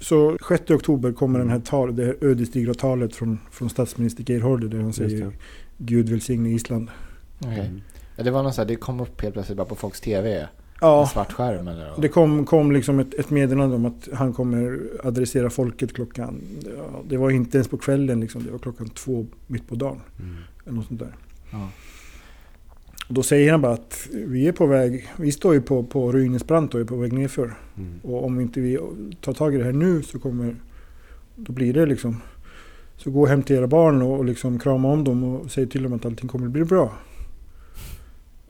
Så 0.00 0.38
6 0.48 0.70
oktober 0.70 1.12
kommer 1.12 1.38
den 1.38 1.50
här 1.50 1.60
tal, 1.60 1.96
det 1.96 2.04
här 2.04 2.16
ödesdigra 2.20 2.74
talet 2.74 3.14
från, 3.14 3.38
från 3.50 3.70
statsminister 3.70 4.24
Geir 4.30 4.40
Haarde 4.40 4.68
där 4.68 4.80
han 4.80 4.92
säger. 4.92 5.32
Gud 5.78 6.08
välsigne 6.08 6.50
Island. 6.50 6.88
Okej. 7.38 7.66
Mm. 7.66 7.82
Ja, 8.16 8.24
det 8.24 8.30
var 8.30 8.42
något 8.42 8.54
så 8.54 8.60
här, 8.60 8.68
det 8.68 8.76
kom 8.76 9.00
upp 9.00 9.22
helt 9.22 9.34
plötsligt 9.34 9.58
bara 9.58 9.66
på 9.66 9.74
folks 9.74 10.00
TV. 10.00 10.40
En 10.40 10.46
Ja, 10.80 11.06
svart 11.12 11.32
skärm 11.32 11.68
eller? 11.68 11.92
det 11.98 12.08
kom, 12.08 12.46
kom 12.46 12.72
liksom 12.72 12.98
ett, 12.98 13.14
ett 13.14 13.30
meddelande 13.30 13.76
om 13.76 13.86
att 13.86 14.08
han 14.12 14.32
kommer 14.32 14.80
adressera 15.04 15.50
folket 15.50 15.94
klockan... 15.94 16.40
Ja, 16.64 17.02
det 17.08 17.16
var 17.16 17.30
inte 17.30 17.56
ens 17.56 17.68
på 17.68 17.78
kvällen 17.78 18.20
liksom, 18.20 18.44
det 18.44 18.50
var 18.50 18.58
klockan 18.58 18.88
två 18.88 19.26
mitt 19.46 19.68
på 19.68 19.74
dagen. 19.74 20.00
Mm. 20.20 20.36
Eller 20.64 20.76
något 20.76 20.86
sånt 20.86 21.00
där. 21.00 21.16
Ja. 21.50 21.68
Och 23.08 23.14
då 23.14 23.22
säger 23.22 23.50
han 23.50 23.60
bara 23.62 23.72
att 23.72 24.08
vi 24.12 24.48
är 24.48 24.52
på 24.52 24.66
väg, 24.66 25.08
vi 25.16 25.32
står 25.32 25.54
ju 25.54 25.60
på, 25.60 25.82
på 25.82 26.12
ruinens 26.12 26.46
brant 26.46 26.74
och 26.74 26.80
är 26.80 26.84
på 26.84 26.96
väg 26.96 27.12
nerför. 27.12 27.54
Mm. 27.76 28.00
Och 28.02 28.24
om 28.24 28.40
inte 28.40 28.60
vi 28.60 28.78
tar 29.20 29.32
tag 29.32 29.54
i 29.54 29.58
det 29.58 29.64
här 29.64 29.72
nu 29.72 30.02
så 30.02 30.18
kommer... 30.18 30.56
Då 31.36 31.52
blir 31.52 31.72
det 31.74 31.86
liksom... 31.86 32.20
Så 32.96 33.10
gå 33.10 33.26
hem 33.26 33.42
till 33.42 33.56
era 33.56 33.66
barn 33.66 34.02
och, 34.02 34.18
och 34.18 34.24
liksom 34.24 34.58
krama 34.58 34.88
om 34.88 35.04
dem 35.04 35.24
och 35.24 35.50
säg 35.50 35.66
till 35.66 35.82
dem 35.82 35.92
att 35.92 36.06
allting 36.06 36.28
kommer 36.28 36.46
att 36.46 36.52
bli 36.52 36.64
bra. 36.64 36.92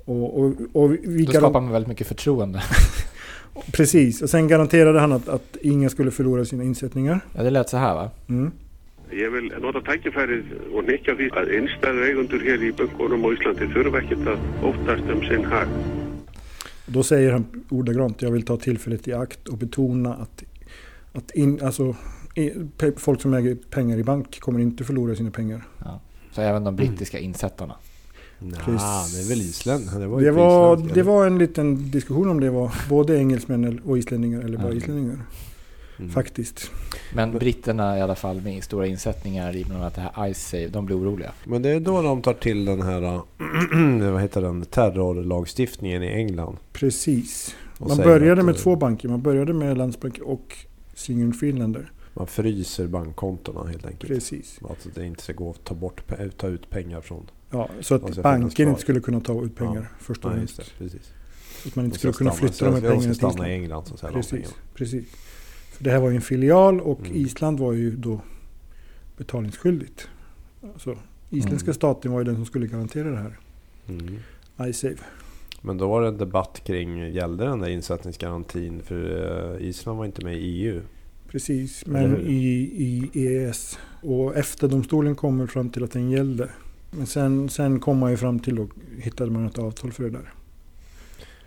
Och, 0.06 0.40
och, 0.40 0.52
och 0.72 0.90
Då 1.26 1.32
skapar 1.32 1.60
man 1.60 1.72
väldigt 1.72 1.88
mycket 1.88 2.06
förtroende. 2.06 2.62
Precis, 3.72 4.22
och 4.22 4.30
sen 4.30 4.48
garanterade 4.48 5.00
han 5.00 5.12
att, 5.12 5.28
att 5.28 5.56
ingen 5.62 5.90
skulle 5.90 6.10
förlora 6.10 6.44
sina 6.44 6.64
insättningar. 6.64 7.20
Ja, 7.32 7.42
det 7.42 7.50
lät 7.50 7.68
så 7.68 7.76
här 7.76 7.94
va? 7.94 8.10
Mm. 8.28 8.52
Ég 9.10 9.30
vil 9.30 9.52
nota 9.62 9.78
tækifærið 9.86 10.48
og 10.74 10.88
nekja 10.88 11.14
því 11.14 11.28
að 11.38 11.50
innstæðu 11.54 12.06
eigundur 12.08 12.42
hér 12.42 12.64
í 12.66 12.72
bönkunum 12.74 13.22
á 13.22 13.28
Íslandi 13.36 13.68
þurfa 13.70 14.00
ekkert 14.02 14.30
að 14.32 14.64
óttast 14.66 15.12
um 15.14 15.20
sinn 15.28 15.46
hag. 15.46 15.70
Då 16.86 17.02
säger 17.02 17.32
han 17.32 17.44
ordagrant, 17.70 18.22
jag 18.22 18.30
vill 18.30 18.42
ta 18.42 18.56
tillfället 18.56 19.08
i 19.08 19.12
akt 19.12 19.48
och 19.48 19.58
betona 19.58 20.14
att, 20.14 20.44
att 21.12 21.30
in, 21.30 21.62
alltså, 21.62 21.94
folk 22.96 23.20
som 23.20 23.34
äger 23.34 23.54
pengar 23.70 23.98
i 23.98 24.04
bank 24.04 24.40
kommer 24.40 24.60
inte 24.60 24.84
förlora 24.84 25.14
sina 25.14 25.30
pengar. 25.30 25.62
Ja. 25.84 26.00
Så 26.32 26.40
även 26.40 26.64
de 26.64 26.76
brittiska 26.76 27.18
insättarna. 27.18 27.74
Precis. 28.40 29.14
det 29.14 29.20
är 29.24 29.28
väl 29.28 29.40
Island? 29.40 30.00
Det 30.00 30.06
var, 30.06 30.20
Det 30.20 30.30
var, 30.30 30.76
Island, 30.76 30.94
det 30.94 31.02
var 31.02 31.26
en 31.26 31.38
liten 31.38 31.90
diskussion 31.90 32.28
om 32.30 32.40
det 32.40 32.50
var 32.50 32.74
både 32.88 33.18
engelsmän 33.18 33.80
och 33.84 33.98
islänningar 33.98 34.40
eller 34.40 34.58
bara 34.58 34.68
Ja. 34.72 34.74
islänningar. 34.74 35.18
Mm. 35.98 36.10
Faktiskt. 36.10 36.70
Men 37.14 37.32
britterna 37.32 37.98
i 37.98 38.00
alla 38.00 38.14
fall 38.14 38.40
med 38.42 38.64
stora 38.64 38.86
insättningar 38.86 39.56
i 39.56 39.64
bland 39.64 39.80
annat 39.80 39.94
det 39.94 40.00
här 40.00 40.32
Ice 40.34 40.48
Save, 40.48 40.68
de 40.68 40.86
blir 40.86 40.96
oroliga. 40.98 41.32
Men 41.44 41.62
det 41.62 41.68
är 41.70 41.80
då 41.80 42.02
de 42.02 42.22
tar 42.22 42.34
till 42.34 42.64
den 42.64 42.82
här 42.82 43.02
äh, 43.02 43.22
vad 44.12 44.22
heter 44.22 44.42
den, 44.42 44.64
terrorlagstiftningen 44.64 46.02
i 46.02 46.06
England. 46.06 46.56
Precis. 46.72 47.54
Och 47.78 47.88
Man 47.88 47.96
började 47.96 48.42
med 48.42 48.54
eh, 48.54 48.60
två 48.60 48.76
banker. 48.76 49.08
Man 49.08 49.22
började 49.22 49.52
med 49.52 49.78
Landsbank 49.78 50.18
och 50.18 50.56
Single 50.94 51.32
Finlander. 51.32 51.92
Man 52.14 52.26
fryser 52.26 52.86
bankkontona 52.86 53.64
helt 53.70 53.86
enkelt. 53.86 54.12
Precis. 54.12 54.58
Att 54.70 54.86
det 54.94 55.06
inte 55.06 55.22
ska 55.22 55.32
gå 55.32 55.50
att 55.50 55.64
ta, 55.64 55.74
bort, 55.74 56.02
ta 56.36 56.46
ut 56.46 56.70
pengar 56.70 57.00
från. 57.00 57.30
Ja, 57.50 57.68
så 57.80 57.94
att 57.94 58.22
banken 58.22 58.68
inte 58.68 58.80
skulle 58.80 59.00
kunna 59.00 59.20
ta 59.20 59.44
ut 59.44 59.56
pengar 59.56 59.88
först 59.98 60.24
och 60.24 60.30
Nej, 60.30 60.40
just 60.40 60.56
det. 60.56 60.64
Precis. 60.78 61.12
Att 61.66 61.76
man 61.76 61.84
inte 61.84 61.98
skulle 61.98 62.12
kunna 62.12 62.30
flytta 62.32 62.64
de 62.64 62.74
här 62.74 62.80
pengarna 62.80 63.00
till 63.02 63.08
så 63.14 63.14
stanna 63.14 63.48
i 63.48 63.54
Island. 63.54 63.62
England 63.62 63.84
så 63.86 64.06
Precis, 64.06 64.54
precis. 64.74 65.04
För 65.72 65.84
det 65.84 65.90
här 65.90 66.00
var 66.00 66.10
ju 66.10 66.16
en 66.16 66.22
filial 66.22 66.80
och 66.80 67.00
Mm. 67.00 67.16
Island 67.16 67.58
var 67.60 67.72
ju 67.72 67.96
då 67.96 68.20
betalningsskyldigt. 69.16 70.08
Alltså, 70.62 70.98
isländska 71.30 71.66
Mm. 71.66 71.74
staten 71.74 72.12
var 72.12 72.18
ju 72.20 72.24
den 72.24 72.34
som 72.34 72.44
skulle 72.46 72.66
garantera 72.66 73.10
det 73.10 73.16
här. 73.16 73.38
Mm. 73.88 74.16
iSave. 74.60 74.96
Men 75.62 75.78
då 75.78 75.88
var 75.88 76.02
det 76.02 76.08
en 76.08 76.18
debatt 76.18 76.62
kring, 76.64 76.98
gällde 77.12 77.44
den 77.44 77.60
där 77.60 77.68
insättningsgarantin? 77.68 78.82
För 78.82 79.54
eh, 79.60 79.68
Island 79.68 79.98
var 79.98 80.04
inte 80.06 80.24
med 80.24 80.34
i 80.36 80.38
EU. 80.38 80.80
Precis, 81.30 81.86
men 81.86 82.20
i, 82.26 82.32
i 82.76 83.10
EES. 83.26 83.78
Och 84.02 84.36
EFTA-domstolen 84.36 85.14
kommer 85.14 85.46
fram 85.46 85.70
till 85.70 85.84
att 85.84 85.90
den 85.92 86.10
gällde. 86.10 86.48
Men 86.96 87.06
sen, 87.06 87.48
sen 87.48 87.80
kom 87.80 87.98
man 87.98 88.10
ju 88.10 88.16
fram 88.16 88.38
till 88.40 88.58
och 88.60 88.68
hittade 88.98 89.30
man 89.30 89.46
ett 89.46 89.58
avtal 89.58 89.92
för 89.92 90.02
det 90.04 90.10
där. 90.10 90.32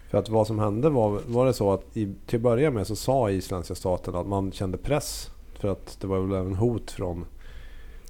För 0.10 0.18
att 0.18 0.30
vad 0.30 0.48
som 0.48 0.60
hände 0.60 0.90
var, 0.90 1.22
var 1.28 1.46
det 1.46 1.54
så 1.54 1.72
att 1.72 1.98
i, 1.98 2.14
till 2.26 2.36
att 2.38 2.42
börja 2.44 2.72
med 2.72 2.88
så 2.88 2.96
sa 2.96 3.32
isländska 3.32 3.76
staten 3.76 4.16
att 4.16 4.28
man 4.28 4.52
kände 4.52 4.78
press. 4.78 5.30
För 5.60 5.68
att 5.68 5.98
det 6.02 6.08
var 6.08 6.20
väl 6.20 6.40
även 6.40 6.56
hot 6.56 6.92
från, 6.92 7.26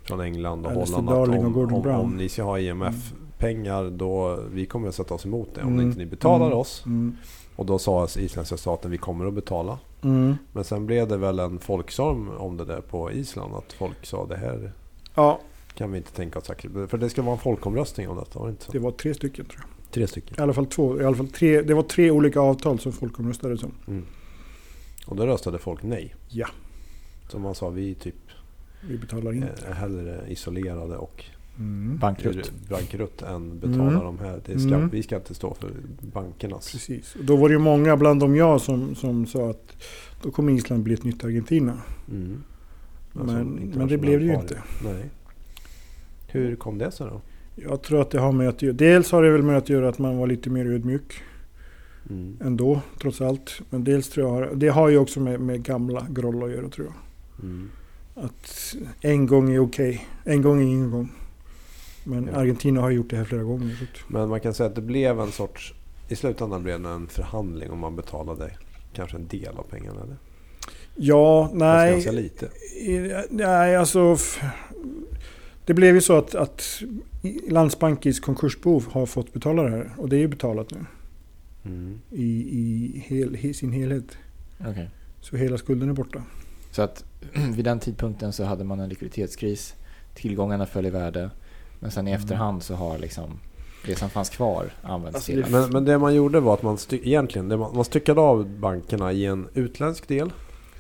från 0.04 0.22
England 0.22 0.66
och 0.66 0.72
Alistair 0.72 0.96
Holland. 1.02 1.10
Att 1.10 1.28
Darling 1.28 1.40
och 1.40 1.46
om, 1.48 1.54
Gordon 1.54 1.74
om, 1.74 1.82
Brown. 1.82 2.00
om 2.00 2.16
ni 2.18 2.30
ska 2.30 2.44
ha 2.44 2.60
IMF-pengar 2.60 3.90
då 3.90 4.40
vi 4.52 4.66
kommer 4.66 4.88
att 4.88 4.96
sätta 4.96 5.14
oss 5.14 5.26
emot 5.26 5.50
det. 5.56 5.62
Om 5.62 5.68
Mm. 5.74 5.86
inte 5.86 5.98
ni 6.00 6.06
betalar 6.06 6.46
Mm. 6.46 6.58
oss. 6.58 6.84
Mm. 6.86 7.16
Och 7.56 7.66
då 7.66 7.80
sa 7.80 8.08
isländska 8.18 8.58
staten 8.58 8.92
vi 8.92 8.98
kommer 8.98 9.26
att 9.26 9.34
betala. 9.34 9.78
Mm. 10.02 10.36
Men 10.54 10.64
sen 10.64 10.86
blev 10.86 11.08
det 11.08 11.18
väl 11.18 11.40
en 11.40 11.60
folkstorm 11.60 12.30
om 12.38 12.58
det 12.58 12.66
där 12.66 12.82
på 12.82 13.12
Island. 13.12 13.54
Att 13.56 13.74
folk 13.74 14.06
sa 14.06 14.26
det 14.26 14.38
här 14.38 14.72
Ja, 15.16 15.40
kan 15.80 15.92
vi 15.92 15.98
inte 15.98 16.12
tänka 16.12 16.40
oss 16.40 16.50
acceptera. 16.50 16.88
För 16.88 16.98
det 16.98 17.10
ska 17.10 17.22
vara 17.22 17.34
en 17.34 17.40
folkomröstning 17.42 18.10
om 18.10 18.18
detta, 18.18 18.40
var 18.40 18.46
det 18.48 18.52
inte 18.52 18.66
så? 18.66 18.72
det 18.72 18.80
var 18.80 18.92
tre 18.92 19.14
stycken 19.14 19.46
tror 19.46 19.60
jag. 19.60 19.92
Tre 19.94 20.08
stycken. 20.08 20.36
I 20.40 20.42
alla 20.42 20.54
fall 20.54 20.66
två. 20.66 21.02
I 21.02 21.06
alla 21.06 21.16
fall 21.16 21.28
tre, 21.28 21.62
det 21.62 21.74
var 21.74 21.84
tre 21.84 22.12
olika 22.12 22.40
avtal 22.40 22.80
som 22.80 22.92
folkomröstades 22.92 23.64
om. 23.64 23.72
Mm. 23.88 24.06
Och 25.06 25.16
då 25.16 25.26
röstade 25.26 25.58
folk 25.58 25.84
nej. 25.84 26.16
Ja. 26.30 26.48
Så 27.30 27.40
man 27.40 27.56
sa 27.56 27.70
vi 27.70 27.96
typ 27.96 28.16
Vi 28.88 28.98
betalar 28.98 29.34
inte. 29.34 29.54
är 29.68 29.74
hellre 29.74 30.22
isolerade 30.28 30.98
och 30.98 31.24
Mm. 31.60 31.98
Bankrutt. 31.98 32.52
bankrutt 32.70 33.22
än 33.22 33.60
betala 33.60 33.92
Mm. 33.92 34.04
de 34.04 34.20
här. 34.20 34.42
Det 34.46 34.60
ska, 34.60 34.76
Mm. 34.76 34.90
Vi 34.90 35.04
ska 35.04 35.16
inte 35.16 35.34
stå 35.36 35.54
för 35.54 35.72
bankernas. 36.02 36.72
Precis. 36.72 37.16
Och 37.16 37.26
då 37.26 37.36
var 37.36 37.50
det 37.50 37.54
ju 37.54 37.60
många, 37.60 37.98
bland 37.98 38.20
dem 38.20 38.36
jag, 38.36 38.62
som, 38.62 38.96
som 38.96 39.26
sa 39.28 39.50
att 39.50 39.84
då 40.24 40.32
kommer 40.32 40.54
Island 40.54 40.84
bli 40.84 40.94
ett 40.94 41.04
nytt 41.04 41.24
Argentina. 41.24 41.78
Mm. 42.12 42.44
Alltså, 43.14 43.36
Men, 43.36 43.74
men 43.76 43.88
det 43.88 43.98
blev 43.98 44.20
det 44.20 44.26
ju 44.26 44.34
inte. 44.36 44.64
Nej. 44.84 45.10
Hur 46.32 46.56
kom 46.56 46.78
det 46.78 46.92
sig 46.92 47.08
då? 47.08 47.22
Jag 47.56 47.82
tror 47.82 48.02
att 48.02 48.12
det 48.12 48.20
har 48.20 48.32
med 48.32 48.50
att 48.50 48.62
göra, 48.62 48.74
dels 48.74 49.12
har 49.12 49.24
det 49.24 49.32
väl 49.32 49.44
med 49.44 49.58
att 49.58 49.70
göra 49.70 49.90
att 49.90 50.00
man 50.00 50.18
var 50.18 50.28
lite 50.28 50.50
mer 50.50 50.66
ödmjuk 50.66 51.24
Mm. 52.10 52.38
ändå, 52.42 52.82
trots 53.02 53.22
allt. 53.22 53.62
Men 53.70 53.84
dels 53.84 54.10
tror 54.10 54.44
jag, 54.44 54.58
det 54.58 54.68
har 54.68 54.90
ju 54.90 54.98
också 54.98 55.20
med, 55.20 55.40
med 55.40 55.64
gamla 55.64 56.08
groll 56.10 56.44
att 56.44 56.52
göra 56.52 56.70
tror 56.70 56.88
jag. 56.88 57.46
Mm. 57.46 57.70
Att 58.16 58.76
en 59.02 59.28
gång 59.28 59.54
är 59.54 59.60
okej, 59.60 60.08
en 60.24 60.42
gång 60.42 60.60
är 60.60 60.66
ingen 60.66 60.92
gång. 60.92 61.12
Men. 62.04 62.30
Argentina 62.30 62.82
har 62.82 62.90
gjort 62.90 63.10
det 63.10 63.18
här 63.18 63.24
flera 63.24 63.44
gånger. 63.44 63.90
Men 64.08 64.30
man 64.30 64.40
kan 64.40 64.54
säga 64.54 64.70
att 64.70 64.76
det 64.76 64.82
blev 64.82 65.20
en 65.20 65.32
sorts... 65.32 65.74
I 66.08 66.16
slutändan 66.16 66.64
blev 66.64 66.82
det 66.82 66.90
en 66.90 67.08
förhandling 67.08 67.72
om 67.72 67.80
man 67.80 67.96
betalade 67.96 68.52
kanske 68.94 69.18
en 69.18 69.28
del 69.28 69.58
av 69.58 69.64
pengarna. 69.64 70.02
Eller? 70.04 70.18
ja, 70.96 71.44
Fast 71.44 71.56
nej. 71.56 71.92
Ganska 71.92 72.12
lite. 72.12 72.50
Nej, 73.30 73.76
alltså... 73.76 74.18
Det 75.70 75.74
blev 75.74 75.96
ju 75.96 76.02
så 76.02 76.18
att, 76.18 76.36
att 76.36 76.82
i- 77.22 77.50
Landsbankis 77.52 78.20
konkursbo 78.20 78.82
har 78.92 79.06
fått 79.06 79.34
betala 79.34 79.64
det 79.64 79.70
här. 79.70 79.92
Och 79.98 80.10
det 80.10 80.16
är 80.16 80.20
ju 80.20 80.28
betalat 80.28 80.72
nu. 80.72 80.86
Mm. 81.66 82.00
I, 82.12 82.24
i, 82.60 83.04
hel, 83.08 83.36
i 83.36 83.54
sin 83.54 83.72
helhet. 83.72 84.18
Okej. 84.60 84.90
Så 85.22 85.38
hela 85.38 85.58
skulden 85.58 85.90
är 85.90 85.94
borta. 85.94 86.24
Så 86.72 86.82
att 86.82 87.04
vid 87.56 87.66
den 87.66 87.80
tidpunkten 87.80 88.34
så 88.34 88.44
hade 88.44 88.64
man 88.64 88.80
en 88.80 88.90
likviditetskris. 88.90 89.76
Tillgångarna 90.16 90.66
föll 90.66 90.86
i 90.86 90.90
värde. 90.90 91.30
Men 91.80 91.92
sen 91.92 92.08
i 92.08 92.12
Mm. 92.12 92.22
efterhand 92.22 92.64
så 92.64 92.76
har 92.76 92.98
liksom 92.98 93.40
det 93.86 93.96
som 93.96 94.10
fanns 94.10 94.30
kvar 94.30 94.74
använts 94.82 95.16
Alltså, 95.16 95.32
till. 95.32 95.46
Men, 95.50 95.70
men 95.72 95.86
det 95.86 95.98
man 95.98 96.16
gjorde 96.16 96.40
var 96.40 96.54
att 96.54 96.64
man, 96.64 96.76
sty- 96.78 97.02
egentligen, 97.04 97.50
det 97.50 97.58
man, 97.58 97.76
man 97.76 97.86
styckade 97.86 98.22
av 98.22 98.50
bankerna 98.60 99.12
i 99.12 99.26
en 99.26 99.48
utländsk 99.54 100.08
del. 100.08 100.32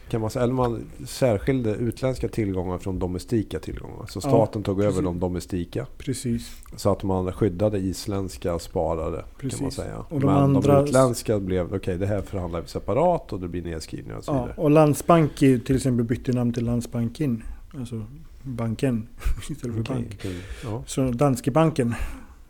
Kan 0.09 0.21
man 0.21 0.29
säga, 0.29 0.43
eller 0.43 0.53
man 0.53 0.83
särskilde 1.05 1.75
utländska 1.75 2.27
tillgångar 2.29 2.77
från 2.77 2.99
domestika 2.99 3.59
tillgångar. 3.59 4.05
Så 4.07 4.17
Ja, 4.17 4.21
staten 4.21 4.63
tog 4.63 4.79
över 4.79 4.89
precis. 4.91 5.03
de 5.05 5.19
domestika. 5.19 5.85
Precis. 5.97 6.51
Så 6.75 6.91
att 6.91 7.03
man 7.03 7.31
skyddade 7.33 7.77
isländska 7.79 8.59
sparare 8.59 9.11
kan 9.15 9.21
man 9.21 9.49
Precis. 9.49 9.73
säga. 9.73 9.97
Och 10.09 10.19
de 10.19 10.25
Men 10.25 10.35
andra- 10.35 10.75
de 10.81 10.83
utländska 10.89 11.39
blev, 11.39 11.73
okej 11.75 11.97
det 11.97 12.07
här 12.07 12.21
förhandlar 12.21 12.61
vi 12.61 12.67
separat 12.67 13.33
och 13.33 13.39
det 13.39 13.47
blir 13.47 13.61
nedskrivningar 13.61 14.17
och 14.17 14.23
så 14.23 14.31
Ja, 14.31 14.41
vidare. 14.41 14.53
och 14.57 14.69
Landsbanki 14.71 15.59
till 15.59 15.75
exempel 15.75 16.05
bytte 16.05 16.31
namn 16.31 16.53
till 16.53 16.65
Landsbanken. 16.65 17.43
Alltså 17.79 18.05
banken 18.43 19.07
istället 19.49 19.75
för 19.75 19.81
Okej, 19.83 19.95
bank. 19.95 20.15
okej. 20.19 20.35
Ja. 20.63 20.83
Så 20.85 21.11
Danske 21.11 21.51
banken 21.51 21.95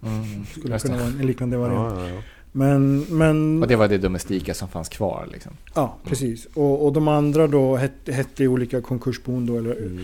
Mm, 0.04 0.46
skulle 0.46 0.80
kunna 0.80 0.98
vara 0.98 1.06
en 1.08 1.18
liknande 1.28 1.58
variant. 1.58 1.96
Ja, 1.98 2.08
ja, 2.08 2.16
ja. 2.16 2.22
Men, 2.51 3.00
men 3.10 3.62
Och 3.63 3.68
det 3.68 3.75
var 3.75 3.88
det 3.88 3.98
domestika 3.98 4.53
som 4.53 4.68
fanns 4.68 4.89
kvar 4.89 5.27
liksom. 5.32 5.51
ja, 5.75 5.98
precis. 6.03 6.48
Och, 6.53 6.86
och 6.86 6.94
de 6.94 7.08
andra 7.08 7.48
då 7.48 7.75
hette, 7.75 8.12
hette 8.12 8.48
olika 8.48 8.82
konkursbon 8.82 9.46
då. 9.46 9.58
Eller, 9.58 9.75
Mm. 9.75 10.00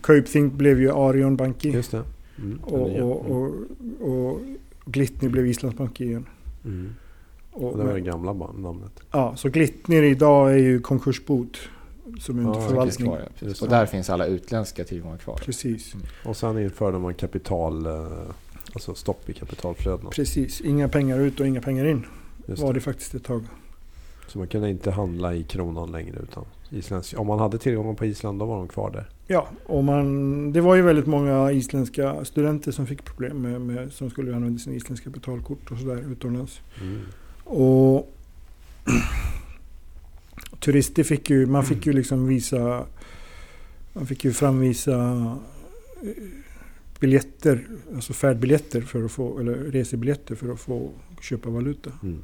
Cope 0.00 0.40
blev 0.48 0.80
ju 0.80 0.92
Arion 0.92 1.36
Banki. 1.36 1.70
Just 1.70 1.90
det. 1.90 2.02
Mm. 2.38 2.58
Och, 2.62 2.88
nya. 2.90 3.04
och, 3.04 3.30
och, 3.30 3.50
och 4.00 4.40
Glitnir 4.84 5.28
blev 5.30 5.46
Islandsbanki 5.46 6.04
igen. 6.04 6.26
Mm. 6.64 6.94
Och, 7.52 7.72
Och 7.72 7.78
det 7.78 7.84
var 7.84 7.92
det 7.94 8.00
gamla 8.00 8.32
namnet. 8.32 9.00
ja, 9.10 9.36
så 9.36 9.48
Glitnir 9.48 10.02
idag 10.02 10.52
är 10.52 10.56
ju 10.58 10.80
konkursbot. 10.80 11.56
som 12.20 12.38
är 12.38 12.42
under 12.46 12.60
Ja, 12.60 12.68
förvaltning. 12.68 13.08
kvar, 13.08 13.28
ja. 13.40 13.48
Och 13.60 13.68
där 13.68 13.86
finns 13.86 14.10
alla 14.10 14.26
utländska 14.26 14.84
tillgångar 14.84 15.16
kvar. 15.16 15.36
Precis. 15.44 15.94
Och 16.24 16.36
sen 16.36 16.58
införde 16.58 16.98
man 16.98 17.14
kapital, 17.14 17.86
eh, 17.86 18.06
alltså 18.74 18.94
stopp 18.94 19.30
i 19.30 19.32
kapitalflödena. 19.32 20.10
Precis. 20.10 20.60
Inga 20.60 20.88
pengar 20.88 21.18
ut 21.20 21.40
och 21.40 21.46
inga 21.46 21.60
pengar 21.60 21.84
in 21.84 22.06
Just 22.46 22.62
var 22.62 22.72
det. 22.72 22.78
det 22.78 22.80
faktiskt 22.80 23.14
ett 23.14 23.24
tag. 23.24 23.42
Så 24.26 24.38
man 24.38 24.48
kunde 24.48 24.70
inte 24.70 24.90
handla 24.90 25.34
i 25.34 25.42
kronan 25.42 25.92
längre 25.92 26.18
utan 26.22 26.44
isländsk. 26.70 27.18
Om 27.18 27.26
man 27.26 27.38
hade 27.38 27.58
tillgångar 27.58 27.94
på 27.94 28.04
Island 28.04 28.38
då 28.38 28.46
var 28.46 28.56
de 28.56 28.68
kvar 28.68 28.90
där. 28.90 29.08
Ja, 29.26 29.48
och 29.66 29.84
man, 29.84 30.52
det 30.52 30.60
var 30.60 30.74
ju 30.74 30.82
väldigt 30.82 31.06
många 31.06 31.52
isländska 31.52 32.24
studenter 32.24 32.72
som 32.72 32.86
fick 32.86 33.04
problem 33.04 33.42
med, 33.42 33.60
med 33.60 33.92
som 33.92 34.10
skulle 34.10 34.36
använda 34.36 34.58
sina 34.58 34.76
isländska 34.76 35.10
betalkort 35.10 35.70
och 35.70 35.78
sådär 35.78 36.12
utomlands. 36.12 36.60
Mm. 36.80 37.00
Och 37.44 38.14
turister 40.60 41.02
fick 41.02 41.30
ju, 41.30 41.46
man 41.46 41.64
fick 41.64 41.86
ju 41.86 41.92
liksom 41.92 42.26
visa, 42.26 42.86
man 43.92 44.06
fick 44.06 44.24
ju 44.24 44.32
framvisa 44.32 44.92
eh, 46.02 46.43
biljetter, 47.04 47.66
alltså 47.94 48.12
färdbiljetter 48.12 48.80
för 48.80 49.04
att 49.04 49.12
få, 49.12 49.38
eller 49.38 49.54
resebiljetter 49.54 50.34
för 50.34 50.52
att 50.52 50.60
få 50.60 50.90
köpa 51.20 51.50
valuta. 51.50 51.90
Mm. 52.02 52.22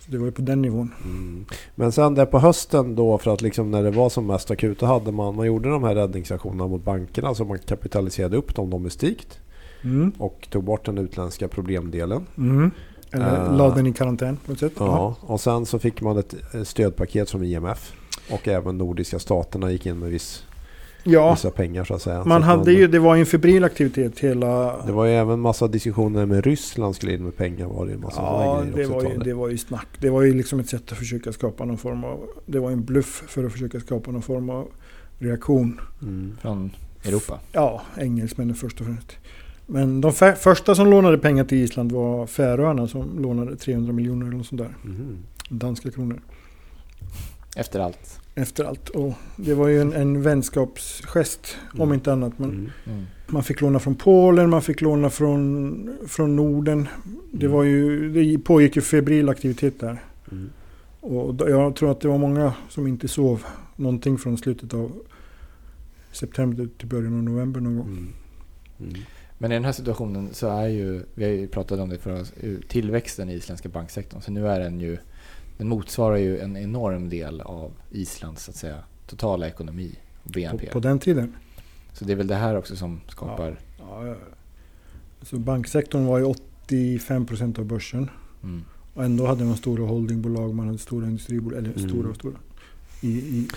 Så 0.00 0.10
det 0.10 0.18
var 0.18 0.26
ju 0.26 0.32
på 0.32 0.42
den 0.42 0.62
nivån. 0.62 0.94
Mm. 1.04 1.44
Men 1.74 1.92
sen 1.92 2.14
där 2.14 2.26
på 2.26 2.38
hösten 2.38 2.94
då 2.94 3.18
för 3.18 3.32
att 3.32 3.42
liksom 3.42 3.70
när 3.70 3.82
det 3.82 3.90
var 3.90 4.08
som 4.08 4.26
mest 4.26 4.50
akut 4.50 4.78
då 4.78 4.86
hade 4.86 5.12
man, 5.12 5.34
man 5.36 5.46
gjorde 5.46 5.68
de 5.68 5.82
här 5.84 5.94
räddningsaktionerna 5.94 6.66
mot 6.66 6.84
bankerna 6.84 7.34
så 7.34 7.44
man 7.44 7.58
kapitaliserade 7.58 8.36
upp 8.36 8.54
dem 8.54 8.70
domestikt 8.70 9.40
Mm. 9.82 10.12
och 10.18 10.48
tog 10.50 10.64
bort 10.64 10.84
den 10.84 10.98
utländska 10.98 11.48
problemdelen. 11.48 12.26
Mm. 12.38 12.70
Eller 13.12 13.46
Eh, 13.46 13.56
la 13.56 13.74
den 13.74 13.86
i 13.86 13.92
karantän 13.92 14.36
på 14.46 14.52
ett 14.52 14.58
sätt. 14.58 14.72
Ja, 14.78 15.16
och 15.20 15.40
sen 15.40 15.66
så 15.66 15.78
fick 15.78 16.00
man 16.00 16.18
ett 16.18 16.34
stödpaket 16.64 17.30
från 17.30 17.44
IMF 17.44 17.92
och 18.30 18.48
även 18.48 18.78
nordiska 18.78 19.18
staterna 19.18 19.70
gick 19.72 19.86
in 19.86 19.98
med 19.98 20.10
viss, 20.10 20.44
ja 21.04 21.32
vissa 21.32 21.50
pengar 21.50 21.84
så 21.84 21.94
att 21.94 22.02
säga. 22.02 22.24
man 22.24 22.40
Så 22.40 22.46
hade 22.46 22.72
ju, 22.72 22.86
det 22.86 22.98
var 22.98 23.14
ju 23.14 23.20
en 23.20 23.26
febril 23.26 23.64
aktivitet 23.64 24.18
hela... 24.18 24.82
Det 24.86 24.92
var 24.92 25.06
ju 25.06 25.12
även 25.12 25.40
massa 25.40 25.68
diskussioner 25.68 26.26
med 26.26 26.44
Ryssland 26.44 26.96
skulle 26.96 27.12
in 27.12 27.24
med 27.24 27.36
pengar 27.36 27.66
var 27.66 27.86
det 27.86 27.92
en 27.92 28.00
massa 28.00 28.20
Ja, 28.22 28.64
det 28.74 28.86
var, 28.86 29.02
ju, 29.02 29.18
det 29.18 29.34
var 29.34 29.48
ju 29.48 29.58
snack. 29.58 29.88
Det 29.98 30.10
var 30.10 30.22
ju 30.22 30.34
liksom 30.34 30.60
ett 30.60 30.68
sätt 30.68 30.92
att 30.92 30.98
försöka 30.98 31.32
skapa 31.32 31.64
någon 31.64 31.78
form 31.78 32.04
av... 32.04 32.26
Det 32.46 32.58
var 32.58 32.70
en 32.70 32.84
bluff 32.84 33.24
för 33.28 33.44
att 33.44 33.52
försöka 33.52 33.80
skapa 33.80 34.10
någon 34.10 34.22
form 34.22 34.50
av 34.50 34.68
reaktion. 35.18 35.80
Mm. 36.02 36.36
Från 36.42 36.70
Europa. 37.04 37.40
Ja, 37.52 37.82
engelsmännen 37.96 38.54
först 38.54 38.80
och 38.80 38.86
främst. 38.86 39.16
Men 39.66 40.00
de 40.00 40.12
första 40.36 40.74
som 40.74 40.90
lånade 40.90 41.18
pengar 41.18 41.44
till 41.44 41.58
Island 41.58 41.92
var 41.92 42.26
Färöarna 42.26 42.88
som 42.88 43.22
lånade 43.22 43.56
300 43.56 43.92
miljoner 43.92 44.26
eller 44.26 44.36
något 44.36 44.46
sånt 44.46 44.60
där. 44.60 44.74
Mhm. 44.82 45.18
Danska 45.48 45.90
kronor. 45.90 46.20
Efter 47.56 47.80
allt. 47.80 48.19
Efter 48.34 48.64
allt. 48.64 48.88
Och 48.88 49.12
det 49.36 49.54
var 49.54 49.68
ju 49.68 49.80
en, 49.80 49.92
en 49.92 50.22
vänskapsgest 50.22 51.56
om 51.72 51.80
Mm. 51.80 51.94
inte 51.94 52.12
annat. 52.12 52.38
Men 52.38 52.50
Mm. 52.50 52.70
Mm. 52.86 53.04
Man 53.26 53.42
fick 53.44 53.60
låna 53.60 53.78
från 53.78 53.94
Polen, 53.94 54.50
man 54.50 54.62
fick 54.62 54.80
låna 54.80 55.10
från, 55.10 55.98
från 56.08 56.36
Norden. 56.36 56.88
Det, 57.32 57.46
Mm. 57.46 57.56
var 57.56 57.64
ju, 57.64 58.12
det 58.12 58.38
pågick 58.38 58.76
ju 58.76 58.82
febril 58.82 59.28
aktivitet 59.28 59.80
där. 59.80 60.02
Mm. 60.32 60.50
Och 61.00 61.34
jag 61.50 61.76
tror 61.76 61.90
att 61.90 62.00
det 62.00 62.08
var 62.08 62.18
många 62.18 62.54
som 62.68 62.86
inte 62.86 63.08
sov 63.08 63.44
någonting 63.76 64.18
från 64.18 64.38
slutet 64.38 64.74
av 64.74 64.92
september 66.12 66.68
till 66.78 66.88
början 66.88 67.14
av 67.16 67.22
november 67.22 67.60
någon 67.60 67.76
gång. 67.76 67.86
Mm. 67.88 68.12
Mm. 68.80 68.94
Men 69.38 69.52
i 69.52 69.54
den 69.54 69.64
här 69.64 69.72
situationen 69.72 70.28
så 70.32 70.48
är 70.48 70.68
ju, 70.68 71.02
vi 71.14 71.24
har 71.24 71.30
ju 71.30 71.48
pratat 71.48 71.80
om 71.80 71.88
det 71.88 71.98
för 71.98 72.20
oss, 72.20 72.32
tillväxten 72.68 73.30
i 73.30 73.34
isländska 73.34 73.68
banksektorn. 73.68 74.20
Så 74.20 74.32
nu 74.32 74.48
är 74.48 74.60
den 74.60 74.80
ju, 74.80 74.98
den 75.60 75.68
motsvarar 75.68 76.16
ju 76.16 76.38
en 76.40 76.56
enorm 76.56 77.08
del 77.08 77.40
av 77.40 77.70
Islands 77.90 78.44
så 78.44 78.50
att 78.50 78.56
säga, 78.56 78.76
totala 79.06 79.48
ekonomi 79.48 79.94
och 80.18 80.24
På, 80.24 80.30
BNP. 80.32 80.66
på 80.66 80.80
den 80.80 80.98
tiden. 80.98 81.34
Så 81.92 82.04
det 82.04 82.12
är 82.12 82.16
väl 82.16 82.26
det 82.26 82.34
här 82.34 82.56
också 82.58 82.76
som 82.76 83.00
skapar... 83.08 83.58
Ja, 83.78 84.06
ja. 84.06 84.14
Så 85.22 85.38
banksektorn 85.38 86.04
var 86.06 86.18
ju 86.18 86.24
85% 86.68 87.58
av 87.58 87.64
börsen. 87.64 88.10
Mm. 88.42 88.64
Och 88.94 89.04
ändå 89.04 89.26
hade 89.26 89.44
man 89.44 89.56
stora 89.56 89.86
holdingbolag, 89.86 90.54
man 90.54 90.66
hade 90.66 90.78
stora 90.78 91.06
industribolag, 91.06 91.58
eller 91.58 91.72
Mm. 91.76 91.88
stora 91.90 92.08
och 92.08 92.16
stora. 92.16 92.34
I, 93.00 93.08
i 93.08 93.48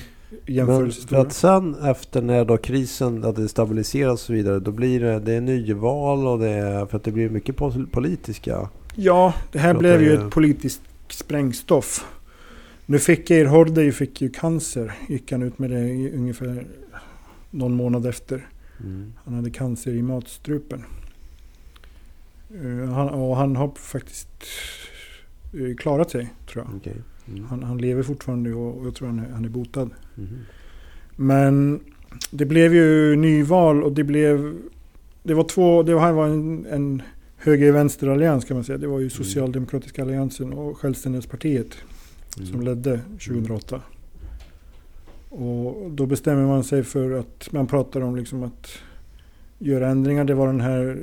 Men 0.46 0.56
jämförelse 0.56 1.02
för 1.02 1.08
stora. 1.08 1.22
att 1.22 1.34
sen 1.34 1.76
efter 1.76 2.22
när 2.22 2.46
då 2.46 2.58
krisen 2.58 3.24
hade 3.24 3.50
stabiliserats 3.50 4.22
och 4.22 4.26
så 4.28 4.34
vidare 4.34 4.60
då 4.60 4.72
blir 4.72 5.00
det, 5.00 5.20
det 5.20 5.34
är 5.34 5.42
nyval 5.42 6.28
och 6.28 6.40
det 6.40 6.50
är, 6.50 6.86
för 6.86 6.98
att 6.98 7.04
det 7.04 7.12
blir 7.12 7.30
mycket 7.30 7.56
pol- 7.58 7.88
politiska 7.92 8.70
Ja, 8.96 9.34
det 9.52 9.60
här 9.60 9.74
blev 9.74 10.02
ju- 10.02 10.14
ett 10.14 10.32
politiskt 10.32 10.82
sprängstoff. 11.14 12.06
Nu 12.86 13.00
fick 13.00 13.30
Geir 13.30 13.46
Hordey 13.46 13.92
fick 13.92 14.22
ju 14.22 14.30
cancer. 14.30 14.94
Gick 15.10 15.32
han 15.32 15.44
ut 15.44 15.60
med 15.60 15.70
det 15.70 16.12
ungefär 16.12 16.68
någon 17.52 17.76
månad 17.76 18.06
efter. 18.06 18.48
mm. 18.80 19.14
Han 19.26 19.34
hade 19.34 19.52
cancer 19.52 19.92
i 19.92 20.02
matstrupen. 20.02 20.84
Eh, 22.50 22.94
han, 22.94 23.10
och 23.10 23.38
han 23.38 23.56
har 23.56 23.72
faktiskt 23.76 24.28
eh, 25.54 25.76
klarat 25.76 26.12
sig, 26.12 26.34
tror 26.48 26.66
jag. 26.66 26.76
Okej. 26.76 26.96
Mm. 27.28 27.46
Han, 27.46 27.64
han 27.64 27.78
lever 27.78 28.04
fortfarande 28.04 28.54
och, 28.54 28.78
och 28.78 28.88
jag 28.88 28.96
tror 28.96 29.08
han 29.08 29.20
är, 29.20 29.30
han 29.30 29.46
är 29.46 29.50
botad. 29.50 29.90
Mhm. 30.16 30.40
Men 31.16 31.80
det 32.32 32.46
blev 32.46 32.76
ju 32.76 33.16
nyval 33.16 33.84
och 33.84 33.92
det 33.92 34.04
blev... 34.04 34.58
Det 35.24 35.34
var 35.34 35.44
två... 35.44 35.84
Det 35.84 36.00
här 36.00 36.12
var 36.12 36.28
en, 36.28 36.66
en 36.66 37.02
höger-vänster-allians 37.44 38.46
kan 38.46 38.58
man 38.58 38.64
säga. 38.64 38.78
Det 38.78 38.88
var 38.88 39.00
ju 39.00 39.10
Socialdemokratiska 39.10 40.02
alliansen 40.02 40.54
och 40.54 40.78
Självständighetspartiet 40.78 41.68
som 42.36 42.46
Mm. 42.48 42.62
ledde 42.62 43.00
2008. 43.20 43.82
Och 45.30 45.92
då 45.92 46.06
bestämmer 46.06 46.46
man 46.48 46.64
sig 46.64 46.84
för 46.84 47.12
att 47.12 47.48
man 47.52 47.68
pratar 47.68 48.02
om 48.02 48.16
liksom 48.16 48.44
att 48.44 48.68
göra 49.60 49.88
ändringar. 49.90 50.24
Det 50.26 50.34
var 50.34 50.48
den 50.48 50.62
här 50.62 50.98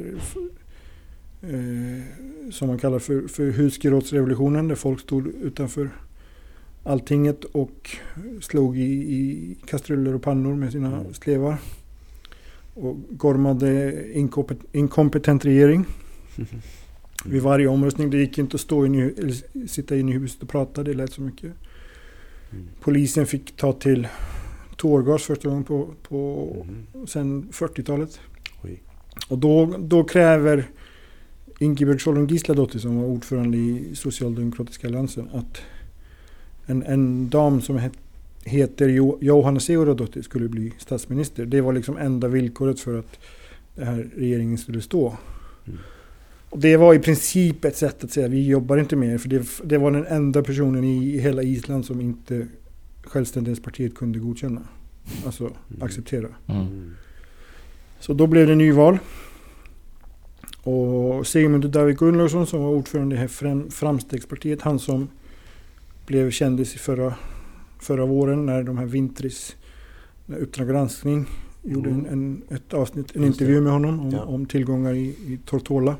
eh, 1.43 2.03
som 2.51 2.69
man 2.69 2.79
kallar 2.79 2.99
för, 2.99 3.29
för 3.29 3.51
husgerådsrevolutionen 3.51 4.69
där 4.69 4.75
folk 4.75 5.01
stod 5.01 5.27
utanför 5.27 5.91
alltinget 6.85 7.45
och 7.45 7.91
slog 8.41 8.79
i, 8.79 8.83
i 8.93 9.57
kastruller 9.67 10.15
och 10.15 10.23
pannor 10.23 10.55
med 10.55 10.73
sina 10.73 11.01
Mm. 11.01 11.15
slevar. 11.15 11.57
Och 12.75 12.97
gormade 13.11 13.93
inkompet- 14.15 14.67
inkompetent 14.73 15.45
regering 15.45 15.85
vid 17.25 17.43
varje 17.43 17.67
omröstning. 17.69 18.11
Det 18.11 18.19
gick 18.19 18.39
inte 18.39 18.55
att 18.55 18.61
stå 18.61 18.87
inne, 18.87 19.05
i- 19.05 19.69
sitta 19.69 19.97
inne 19.97 20.11
i 20.13 20.19
huset 20.19 20.43
och 20.43 20.49
prata, 20.49 20.83
det 20.83 20.95
lät 20.95 21.13
så 21.13 21.23
mycket. 21.23 21.53
Mm. 22.53 22.65
Polisen 22.81 23.27
fick 23.27 23.57
ta 23.57 23.73
till 23.73 24.09
tårgas 24.77 25.23
första 25.23 25.49
gången 25.49 25.65
på, 25.65 25.95
på 26.09 26.47
Mhm. 26.93 27.07
sen 27.07 27.49
40-talet. 27.53 28.21
Oj. 28.65 28.83
Och 29.29 29.39
då, 29.39 29.75
då 29.79 30.05
kräver 30.05 30.65
Ingebjörg 31.59 31.99
Solon 32.01 32.27
Gisladottir 32.27 32.79
som 32.79 32.97
var 33.01 33.07
ordförande 33.09 33.57
i 33.59 33.91
Socialdemokratiska 33.95 34.87
alliansen 34.87 35.29
att 35.33 35.63
en, 36.67 36.83
en 36.83 37.31
dam 37.31 37.61
som 37.61 37.77
het, 37.79 37.93
heter 38.45 38.89
jo, 38.89 39.19
Johanna 39.21 39.59
Sigurðardóttir 39.61 40.23
skulle 40.23 40.49
bli 40.49 40.73
statsminister. 40.79 41.47
Det 41.47 41.61
var 41.61 41.73
liksom 41.73 41.97
enda 41.97 42.29
villkoret 42.29 42.81
för 42.81 42.99
att 42.99 43.19
den 43.75 43.87
här 43.87 44.11
regeringen 44.17 44.59
skulle 44.59 44.81
stå. 44.81 45.17
Mm. 45.67 45.79
Och 46.51 46.59
det 46.59 46.77
var 46.77 46.95
i 46.95 46.99
princip 46.99 47.65
ett 47.65 47.77
sätt 47.77 48.05
att 48.05 48.11
säga 48.11 48.29
vi 48.29 48.47
jobbar 48.49 48.79
inte 48.79 48.97
mer. 48.97 49.19
För 49.19 49.29
det, 49.29 49.47
det 49.65 49.79
var 49.79 49.91
den 49.91 50.07
enda 50.07 50.43
personen 50.43 50.85
i 50.85 51.19
hela 51.19 51.43
Island 51.43 51.85
som 51.85 52.01
inte 52.01 52.47
Självständighetspartiet 53.03 53.95
kunde 53.95 54.19
godkänna. 54.19 54.61
Alltså 55.27 55.45
Mm. 55.45 55.83
acceptera. 55.83 56.29
Mm. 56.47 56.95
Så 58.01 58.15
då 58.15 58.27
blev 58.27 58.47
det 58.47 58.55
nyval. 58.55 58.99
Och 60.63 61.27
Sigmund 61.27 61.71
David 61.71 61.99
Gunnlaugsson 61.99 62.47
som 62.47 62.63
var 62.63 62.71
ordförande 62.71 63.15
i 63.15 63.19
här 63.19 63.71
Framstegspartiet, 63.71 64.63
han 64.63 64.79
som 64.79 65.09
blev 66.07 66.31
kändis 66.31 66.75
i 66.75 66.79
förra, 66.79 67.15
förra 67.79 68.07
våren 68.07 68.47
när 68.47 68.63
de 68.63 68.79
här 68.79 68.87
Vintris, 68.87 69.57
när 70.27 70.39
Uppdrag 70.39 70.69
granskning 70.69 71.27
gjorde 71.63 71.91
en, 71.91 72.07
Mm. 72.07 72.13
en, 72.49 72.57
ett 72.57 72.75
avsnitt, 72.75 73.17
en 73.17 73.23
Just 73.23 73.39
det. 73.39 73.45
intervju 73.45 73.61
med 73.61 73.73
honom 73.73 74.01
om, 74.01 74.11
Ja. 74.11 74.23
om 74.25 74.47
tillgångar 74.47 74.95
i, 74.95 75.05
i 75.09 75.39
Tortola. 75.45 75.97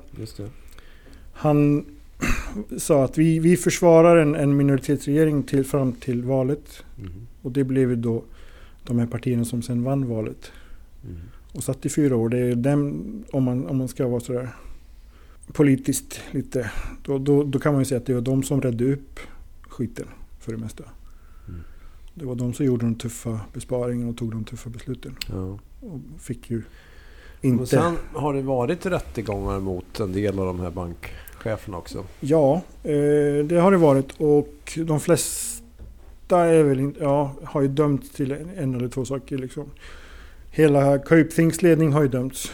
Han 1.33 1.85
sa 2.79 3.05
att 3.05 3.19
vi, 3.19 3.39
vi 3.39 3.57
försvarar 3.57 4.17
en, 4.17 4.35
en 4.35 4.57
minoritetsregering 4.57 5.43
till, 5.43 5.65
fram 5.65 5.93
till 5.93 6.23
valet. 6.23 6.83
Mhm. 6.97 7.11
Och 7.43 7.53
det 7.53 7.65
blev 7.65 7.91
ju 7.91 7.97
då 7.97 8.25
de 8.85 8.99
här 8.99 9.07
partierna 9.07 9.45
som 9.45 9.63
sen 9.63 9.83
vann 9.85 10.09
valet. 10.09 10.53
Mhm. 11.03 11.17
Och 11.53 11.65
satt 11.65 11.87
i 11.87 11.89
fyra 11.89 12.17
år. 12.17 12.29
Det 12.29 12.39
är 12.39 12.55
dem, 12.55 13.05
om 13.33 13.45
man, 13.45 13.67
om 13.67 13.77
man 13.77 13.89
ska 13.89 14.09
vara 14.09 14.21
sådär 14.21 14.49
politiskt 15.53 16.21
lite. 16.31 16.71
Då, 17.05 17.19
då, 17.19 17.45
då 17.45 17.59
kan 17.59 17.73
man 17.73 17.81
ju 17.81 17.85
säga 17.85 17.99
att 18.01 18.07
det 18.07 18.15
var 18.15 18.21
de 18.21 18.43
som 18.43 18.63
redde 18.63 18.93
upp 18.93 19.21
skiten 19.69 20.07
för 20.41 20.53
det 20.53 20.59
mesta. 20.59 20.85
Det 22.15 22.25
var 22.25 22.35
de 22.35 22.53
som 22.53 22.67
gjorde 22.67 22.85
de 22.87 22.95
tuffa 22.95 23.41
besparingarna 23.53 24.11
och 24.11 24.17
tog 24.17 24.31
de 24.31 24.45
tuffa 24.45 24.71
besluten. 24.71 25.17
Ja. 25.29 25.59
Och 25.81 26.01
fick 26.19 26.51
ju 26.51 26.63
Men 27.41 27.51
inte... 27.53 27.67
sen 27.67 27.97
har 28.15 28.35
det 28.35 28.43
varit 28.43 28.87
rättegångar 28.87 29.61
mot 29.61 30.01
en 30.01 30.13
del 30.13 30.39
av 30.39 30.47
de 30.47 30.61
här 30.61 30.71
bankcheferna 30.71 31.77
också. 31.77 32.05
Ja, 32.21 32.63
eh, 32.83 33.45
det 33.45 33.61
har 33.61 33.71
det 33.71 33.77
varit. 33.77 34.13
Och 34.19 34.79
de 34.87 35.01
flesta 35.01 36.45
är 36.45 36.63
väl 36.63 36.81
inte, 36.81 37.01
ja, 37.01 37.33
har 37.45 37.61
ju 37.61 37.69
dömts 37.69 38.11
till 38.11 38.33
en, 38.33 38.75
eller 38.75 38.89
två 38.89 39.05
saker 39.05 39.39
liksom. 39.39 39.65
Hela 40.51 40.99
Cape 40.99 41.25
Things 41.25 41.63
ledning 41.63 41.93
har 41.93 42.03
ju 42.03 42.09
dömts 42.09 42.53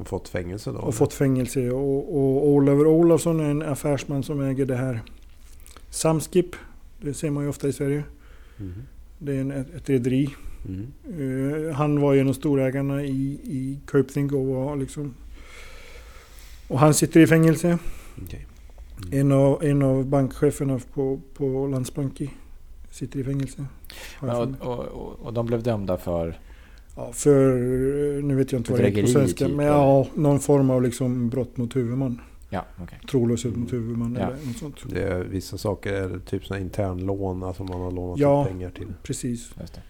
Och 0.00 0.06
fått 0.08 0.28
fängelse 0.28 0.70
då? 0.70 0.78
och 0.78 0.94
fått 0.94 1.12
fängelse. 1.14 1.70
Och, 1.70 2.16
och 2.16 2.48
Oliver 2.48 2.86
Olofsson 2.86 3.40
är 3.40 3.50
en 3.50 3.62
affärsman 3.62 4.22
som 4.22 4.40
äger 4.40 4.66
det 4.66 4.76
här 4.76 5.02
Samskip. 5.90 6.56
Det 7.00 7.14
ser 7.14 7.30
man 7.30 7.42
ju 7.42 7.48
ofta 7.48 7.68
i 7.68 7.72
Sverige. 7.72 8.04
Mhm. 8.56 8.82
Det 9.18 9.36
är 9.36 9.40
en, 9.40 9.50
ett, 9.50 9.90
rederi. 9.90 10.34
Mm. 10.68 10.92
Eh, 11.68 11.74
han 11.74 12.00
var 12.00 12.12
ju 12.12 12.20
en 12.20 12.28
av 12.28 12.32
storägarna 12.32 13.02
i, 13.02 13.40
i 13.44 13.78
Think 14.12 14.32
och 14.32 14.46
var 14.46 14.76
liksom... 14.76 15.14
Och 16.68 16.78
han 16.78 16.94
sitter 16.94 17.20
i 17.20 17.26
fängelse. 17.26 17.78
Okej. 18.22 18.46
En 19.10 19.32
av, 19.32 19.64
en 19.64 19.82
av 19.82 20.06
bankcheferna 20.06 20.80
på, 20.94 21.20
på 21.34 21.66
Landsbanki 21.66 22.30
sitter 22.90 23.18
i 23.18 23.24
fängelse. 23.24 23.66
Mig. 24.22 24.30
Och, 24.30 24.48
och, 24.60 24.84
och, 24.84 25.20
och 25.20 25.32
de 25.32 25.46
blev 25.46 25.62
dömda 25.62 25.96
för... 25.96 26.38
Ja, 26.96 27.12
för, 27.12 27.52
nu 28.22 28.34
vet 28.34 28.52
jag 28.52 28.60
inte 28.60 28.72
vad 28.72 28.80
det 28.80 28.88
är 28.88 29.02
på 29.02 29.08
svenska, 29.08 29.46
typ, 29.46 29.56
men 29.56 29.66
ja, 29.66 30.06
någon 30.14 30.40
form 30.40 30.70
av 30.70 30.82
liksom 30.82 31.28
brott 31.28 31.56
mot 31.56 31.76
huvudman. 31.76 32.20
Ja, 32.54 32.64
okej. 32.82 32.98
Trolöshet 33.10 33.56
mot 33.56 33.72
huvudman 33.72 34.16
Ja. 34.20 34.26
eller 34.26 34.46
något 34.46 34.56
sånt. 34.56 34.76
Det 34.90 35.02
är, 35.02 35.24
vissa 35.24 35.58
saker 35.58 35.92
är 35.92 36.18
typ 36.18 36.44
såna 36.46 36.60
internlån, 36.60 37.42
alltså 37.42 37.64
man 37.64 37.80
har 37.80 37.90
lånat 37.90 38.18
Ja. 38.18 38.44
pengar 38.44 38.70
till. 38.70 38.86
Precis. 39.02 39.50
Just 39.60 39.74
det. 39.74 39.80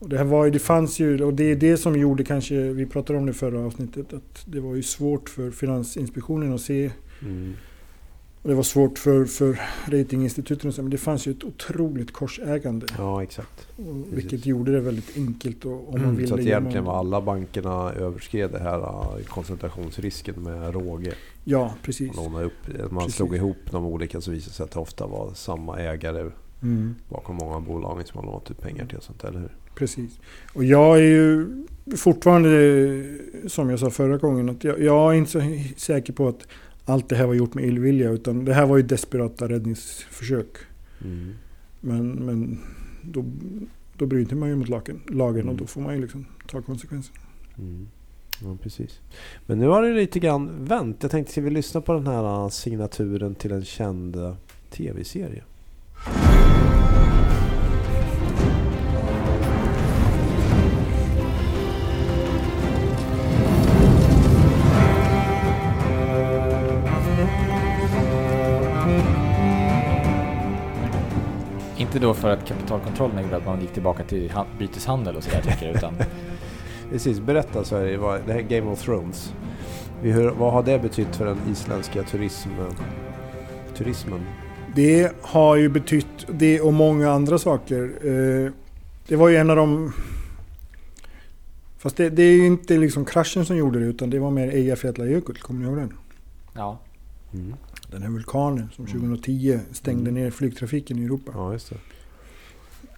Och 0.00 0.08
det, 0.08 0.16
här 0.18 0.24
var, 0.24 0.44
ju- 0.44 0.50
det 0.50 0.58
fanns 0.58 1.00
ju, 1.00 1.24
och 1.24 1.34
det 1.34 1.44
är 1.44 1.56
det 1.56 1.76
som 1.76 1.98
gjorde 1.98 2.24
kanske, 2.24 2.54
vi 2.54 2.86
pratade 2.86 3.18
om 3.18 3.26
det 3.26 3.30
i 3.30 3.34
förra 3.34 3.60
avsnittet, 3.60 4.12
att 4.12 4.42
det 4.46 4.60
var 4.60 4.74
ju 4.74 4.82
svårt 4.82 5.28
för 5.28 5.50
Finansinspektionen 5.50 6.54
att 6.54 6.60
se. 6.60 6.90
Mm. 7.22 7.52
Och 8.42 8.48
det 8.48 8.54
var 8.54 8.62
svårt 8.62 8.98
för, 8.98 9.24
för 9.24 9.60
ratinginstituten 9.86 10.72
men 10.76 10.90
det 10.90 10.98
fanns 10.98 11.26
ju 11.26 11.32
ett 11.32 11.44
otroligt 11.44 12.12
korsägande. 12.12 12.86
Ja, 12.98 13.22
exakt. 13.22 13.66
Vilket 14.10 14.46
gjorde 14.46 14.72
det 14.72 14.80
väldigt 14.80 15.16
enkelt 15.16 15.64
och, 15.64 15.72
om 15.72 15.84
man 15.90 16.00
Mm, 16.02 16.16
ville 16.16 16.28
så 16.28 16.34
att 16.34 16.40
egentligen 16.40 16.84
var 16.84 16.98
alla 16.98 17.20
bankerna 17.20 17.92
överskred 17.92 18.50
det 18.50 18.58
här 18.58 18.78
äh, 18.78 19.24
koncentrationsrisken 19.26 20.42
med 20.42 20.74
råge. 20.74 21.12
Ja, 21.44 21.74
precis. 21.82 22.16
Man, 22.16 22.42
upp, 22.44 22.52
man 22.90 22.98
Precis. 22.98 23.14
slog 23.14 23.36
ihop 23.36 23.56
de 23.70 23.84
olika 23.84 24.20
så 24.20 24.30
visade 24.30 24.50
det 24.50 24.54
sig 24.54 24.64
att 24.64 24.70
det 24.70 24.80
ofta 24.80 25.06
var 25.06 25.34
samma 25.34 25.78
ägare 25.78 26.30
Mm. 26.62 26.94
bakom 27.08 27.36
många 27.36 27.54
av 27.54 27.62
bolagen 27.64 28.04
som 28.06 28.16
man 28.20 28.26
lånat 28.26 28.50
ut 28.50 28.60
pengar 28.60 28.86
till 28.86 28.96
och 28.96 29.02
sånt, 29.02 29.24
eller 29.24 29.38
hur? 29.40 29.56
Precis. 29.74 30.18
Och 30.54 30.64
jag 30.64 30.96
är 30.98 31.02
ju 31.02 31.46
fortfarande, 31.96 32.50
som 33.46 33.70
jag 33.70 33.78
sa 33.78 33.90
förra 33.90 34.16
gången, 34.16 34.48
att 34.48 34.64
jag, 34.64 34.80
jag 34.80 35.12
är 35.14 35.18
inte 35.18 35.30
så 35.30 35.40
säker 35.76 36.12
på 36.12 36.28
att 36.28 36.46
allt 36.88 37.08
det 37.08 37.16
här 37.16 37.26
var 37.26 37.34
gjort 37.34 37.54
med 37.54 37.64
illvilja. 37.64 38.10
Utan 38.10 38.44
det 38.44 38.54
här 38.54 38.66
var 38.66 38.76
ju 38.76 38.82
desperata 38.82 39.48
räddningsförsök. 39.48 40.48
Mm. 41.04 41.34
Men, 41.80 42.08
men 42.10 42.58
då, 43.02 43.24
då 43.96 44.06
bryter 44.06 44.36
man 44.36 44.48
ju 44.48 44.56
mot 44.56 44.68
lagen, 44.68 45.00
lagen 45.08 45.42
och 45.42 45.52
Mm. 45.52 45.56
då 45.56 45.66
får 45.66 45.80
man 45.80 45.94
ju 45.94 46.00
liksom 46.00 46.26
ta 46.46 46.62
konsekvensen. 46.62 47.14
Mm. 47.58 47.88
Ja, 48.42 48.56
precis. 48.62 49.00
Men 49.46 49.58
nu 49.58 49.66
har 49.66 49.82
det 49.82 49.92
lite 49.94 50.18
grann 50.20 50.64
vänt. 50.64 50.96
Jag 51.00 51.10
tänkte, 51.10 51.32
ska 51.32 51.40
vi 51.40 51.50
lyssna 51.50 51.80
på 51.80 51.92
den 51.92 52.06
här 52.06 52.48
signaturen 52.48 53.34
till 53.34 53.52
en 53.52 53.64
känd 53.64 54.16
tv-serie? 54.70 55.42
Inte 71.98 72.06
då 72.06 72.14
för 72.14 72.30
att 72.30 72.44
kapitalkontrollen 72.48 73.22
gjorde 73.22 73.36
att 73.36 73.46
man 73.46 73.60
gick 73.60 73.72
tillbaka 73.72 74.04
till 74.04 74.30
han- 74.30 74.46
byteshandel 74.58 75.16
och 75.16 75.22
sådär 75.24 75.40
tycker 75.42 75.66
jag, 75.66 75.76
utan 75.76 75.94
Precis, 76.90 77.20
berätta 77.20 77.64
Sverige. 77.64 77.96
Vad, 77.96 78.20
det 78.26 78.32
här 78.32 78.38
är 78.40 78.42
Game 78.42 78.70
of 78.70 78.82
Thrones. 78.82 79.32
Hör, 80.02 80.30
vad 80.30 80.52
har 80.52 80.62
det 80.62 80.78
betytt 80.78 81.16
för 81.16 81.26
den 81.26 81.38
isländska 81.50 82.02
turism, 82.02 82.48
turismen? 83.76 84.20
Det 84.74 85.12
har 85.22 85.56
ju 85.56 85.68
betytt 85.68 86.26
det 86.28 86.60
och 86.60 86.72
många 86.72 87.10
andra 87.10 87.38
saker. 87.38 87.92
Eh, 88.02 88.52
Det 89.08 89.16
var 89.16 89.28
ju 89.28 89.36
en 89.36 89.50
av 89.50 89.56
de... 89.56 89.92
Fast 91.78 91.96
det, 91.96 92.10
det 92.10 92.22
är 92.22 92.32
ju 92.36 92.46
inte 92.46 92.76
liksom 92.78 93.04
kraschen 93.04 93.44
som 93.46 93.56
gjorde 93.56 93.78
det 93.78 93.86
utan 93.86 94.10
det 94.10 94.18
var 94.18 94.30
mer 94.30 94.48
Eyjafjallajökull, 94.48 95.36
kommer 95.36 95.60
ni 95.60 95.66
ihåg 95.66 95.76
den? 95.76 95.92
ja. 96.54 96.78
Mm. 97.34 97.54
Den 97.90 98.02
här 98.02 98.10
vulkanen 98.10 98.68
som 98.76 98.84
Mm. 98.86 99.00
2010 99.00 99.60
stängde 99.72 100.10
Mm. 100.10 100.14
ner 100.22 100.30
flygtrafiken 100.30 100.98
i 100.98 101.04
Europa. 101.04 101.32
Ja, 101.34 101.52
just 101.52 101.70
det. 101.70 101.76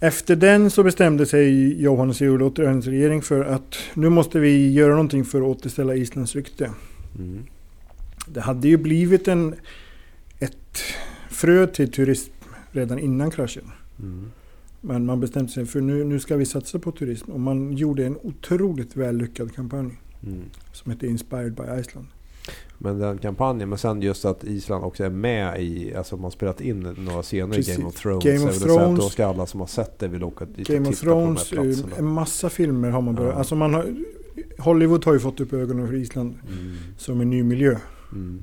Efter 0.07 0.37
den 0.37 0.71
så 0.71 0.83
bestämde 0.83 1.27
sig 1.27 1.83
Johannes 1.83 2.21
Juholt 2.21 2.59
och 2.59 2.65
hennes 2.69 2.87
regering 2.87 3.23
för 3.23 3.45
att 3.45 3.77
nu 3.95 4.09
måste 4.09 4.41
vi 4.41 4.73
göra 4.73 4.91
någonting 4.93 5.25
för 5.25 5.39
att 5.39 5.47
återställa 5.59 5.95
Islands 5.95 6.35
rykte. 6.35 6.71
Mm. 7.19 7.39
Det 8.29 8.41
hade 8.41 8.69
ju 8.69 8.77
blivit 8.77 9.29
en, 9.29 9.55
ett 10.39 10.81
frö 11.31 11.67
till 11.67 11.93
turism 11.93 12.33
redan 12.71 12.99
innan 12.99 13.31
kraschen. 13.31 13.65
Mm. 13.99 14.31
Men 14.81 15.07
man 15.07 15.21
bestämde 15.21 15.53
sig 15.53 15.67
för 15.67 15.81
nu, 15.81 16.05
nu 16.05 16.21
ska 16.21 16.37
vi 16.37 16.47
satsa 16.47 16.79
på 16.79 16.93
turism. 16.93 17.31
Och 17.33 17.41
man 17.41 17.73
gjorde 17.73 18.07
en 18.07 18.17
otroligt 18.23 18.97
väl 18.97 19.17
lyckad 19.17 19.55
kampanj 19.55 19.99
Mm. 20.27 20.43
som 20.73 20.91
hette 20.93 21.07
Inspired 21.07 21.55
by 21.55 21.63
Iceland. 21.81 22.07
Men 22.79 22.99
den 22.99 23.19
kampanjen, 23.19 23.69
men 23.69 23.79
sen 23.79 24.03
just 24.03 24.25
att 24.25 24.45
Island 24.45 24.85
också 24.85 25.05
är 25.05 25.11
med 25.11 25.63
i, 25.63 25.95
alltså 25.95 26.17
man 26.17 26.23
har 26.25 26.31
spelat 26.31 26.61
in 26.61 26.81
några 26.99 27.23
scener 27.23 27.55
Precis. 27.55 27.75
i 27.75 27.77
Game 27.77 27.89
of 27.89 27.95
Thrones. 27.95 28.25
Game 28.25 28.51
of 28.51 28.63
Thrones- 28.63 28.97
Då 28.97 29.09
ska 29.09 29.27
alla 29.27 29.47
som 29.47 29.61
har 29.61 29.67
sett 29.67 29.99
det 29.99 30.09
vilja 30.09 30.27
åka 30.27 30.45
dit 30.45 30.67
Game 30.69 30.81
och 30.81 30.87
of 30.89 30.95
titta 31.01 31.13
på 31.13 31.21
de 31.21 31.25
Thrones, 31.37 31.51
här 31.51 31.59
eh, 31.59 31.63
platserna. 31.65 31.97
en 31.97 32.07
massa 32.07 32.51
filmer 32.51 32.91
har 32.91 33.01
man 33.01 33.15
börjat. 33.15 33.33
Ja. 33.33 33.39
Alltså 33.39 33.55
man 33.55 33.75
har, 33.75 33.95
Hollywood 34.59 35.05
har 35.05 35.13
ju 35.13 35.21
fått 35.21 35.41
upp 35.41 35.53
ögonen 35.53 35.87
för 35.89 35.95
Island 35.95 36.35
Mm. 36.53 36.77
som 36.99 37.21
en 37.21 37.31
ny 37.31 37.43
miljö. 37.43 37.77
Mm. 38.13 38.43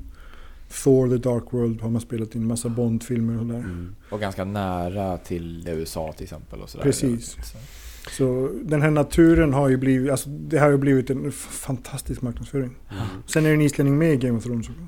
Thor, 0.84 1.08
The 1.08 1.16
Dark 1.16 1.44
World 1.50 1.80
har 1.80 1.90
man 1.90 2.00
spelat 2.00 2.34
in, 2.34 2.46
massa 2.46 2.68
Bond-filmer 2.68 3.34
och 3.34 3.40
sådär. 3.40 3.58
Mm. 3.58 3.94
Och 4.10 4.20
ganska 4.20 4.44
nära 4.44 5.18
till 5.18 5.68
USA 5.68 6.12
till 6.12 6.24
exempel. 6.24 6.60
Och 6.60 6.68
sådär. 6.70 6.84
Precis. 6.84 7.30
Så. 7.30 7.58
Så 8.10 8.50
den 8.62 8.82
här 8.82 8.90
naturen 8.90 9.54
har 9.54 9.68
ju 9.68 9.76
blivit, 9.76 10.10
alltså 10.10 10.28
det 10.28 10.58
har 10.58 10.70
ju 10.70 10.76
blivit 10.76 11.10
en 11.10 11.32
fantastisk 11.32 12.22
marknadsföring. 12.22 12.76
Mm. 12.90 13.04
Sen 13.26 13.44
är 13.44 13.48
det 13.48 13.54
en 13.54 13.60
islänning 13.60 13.98
med 13.98 14.12
i 14.12 14.16
Game 14.16 14.38
of 14.38 14.44
Thrones 14.44 14.68
också. 14.68 14.82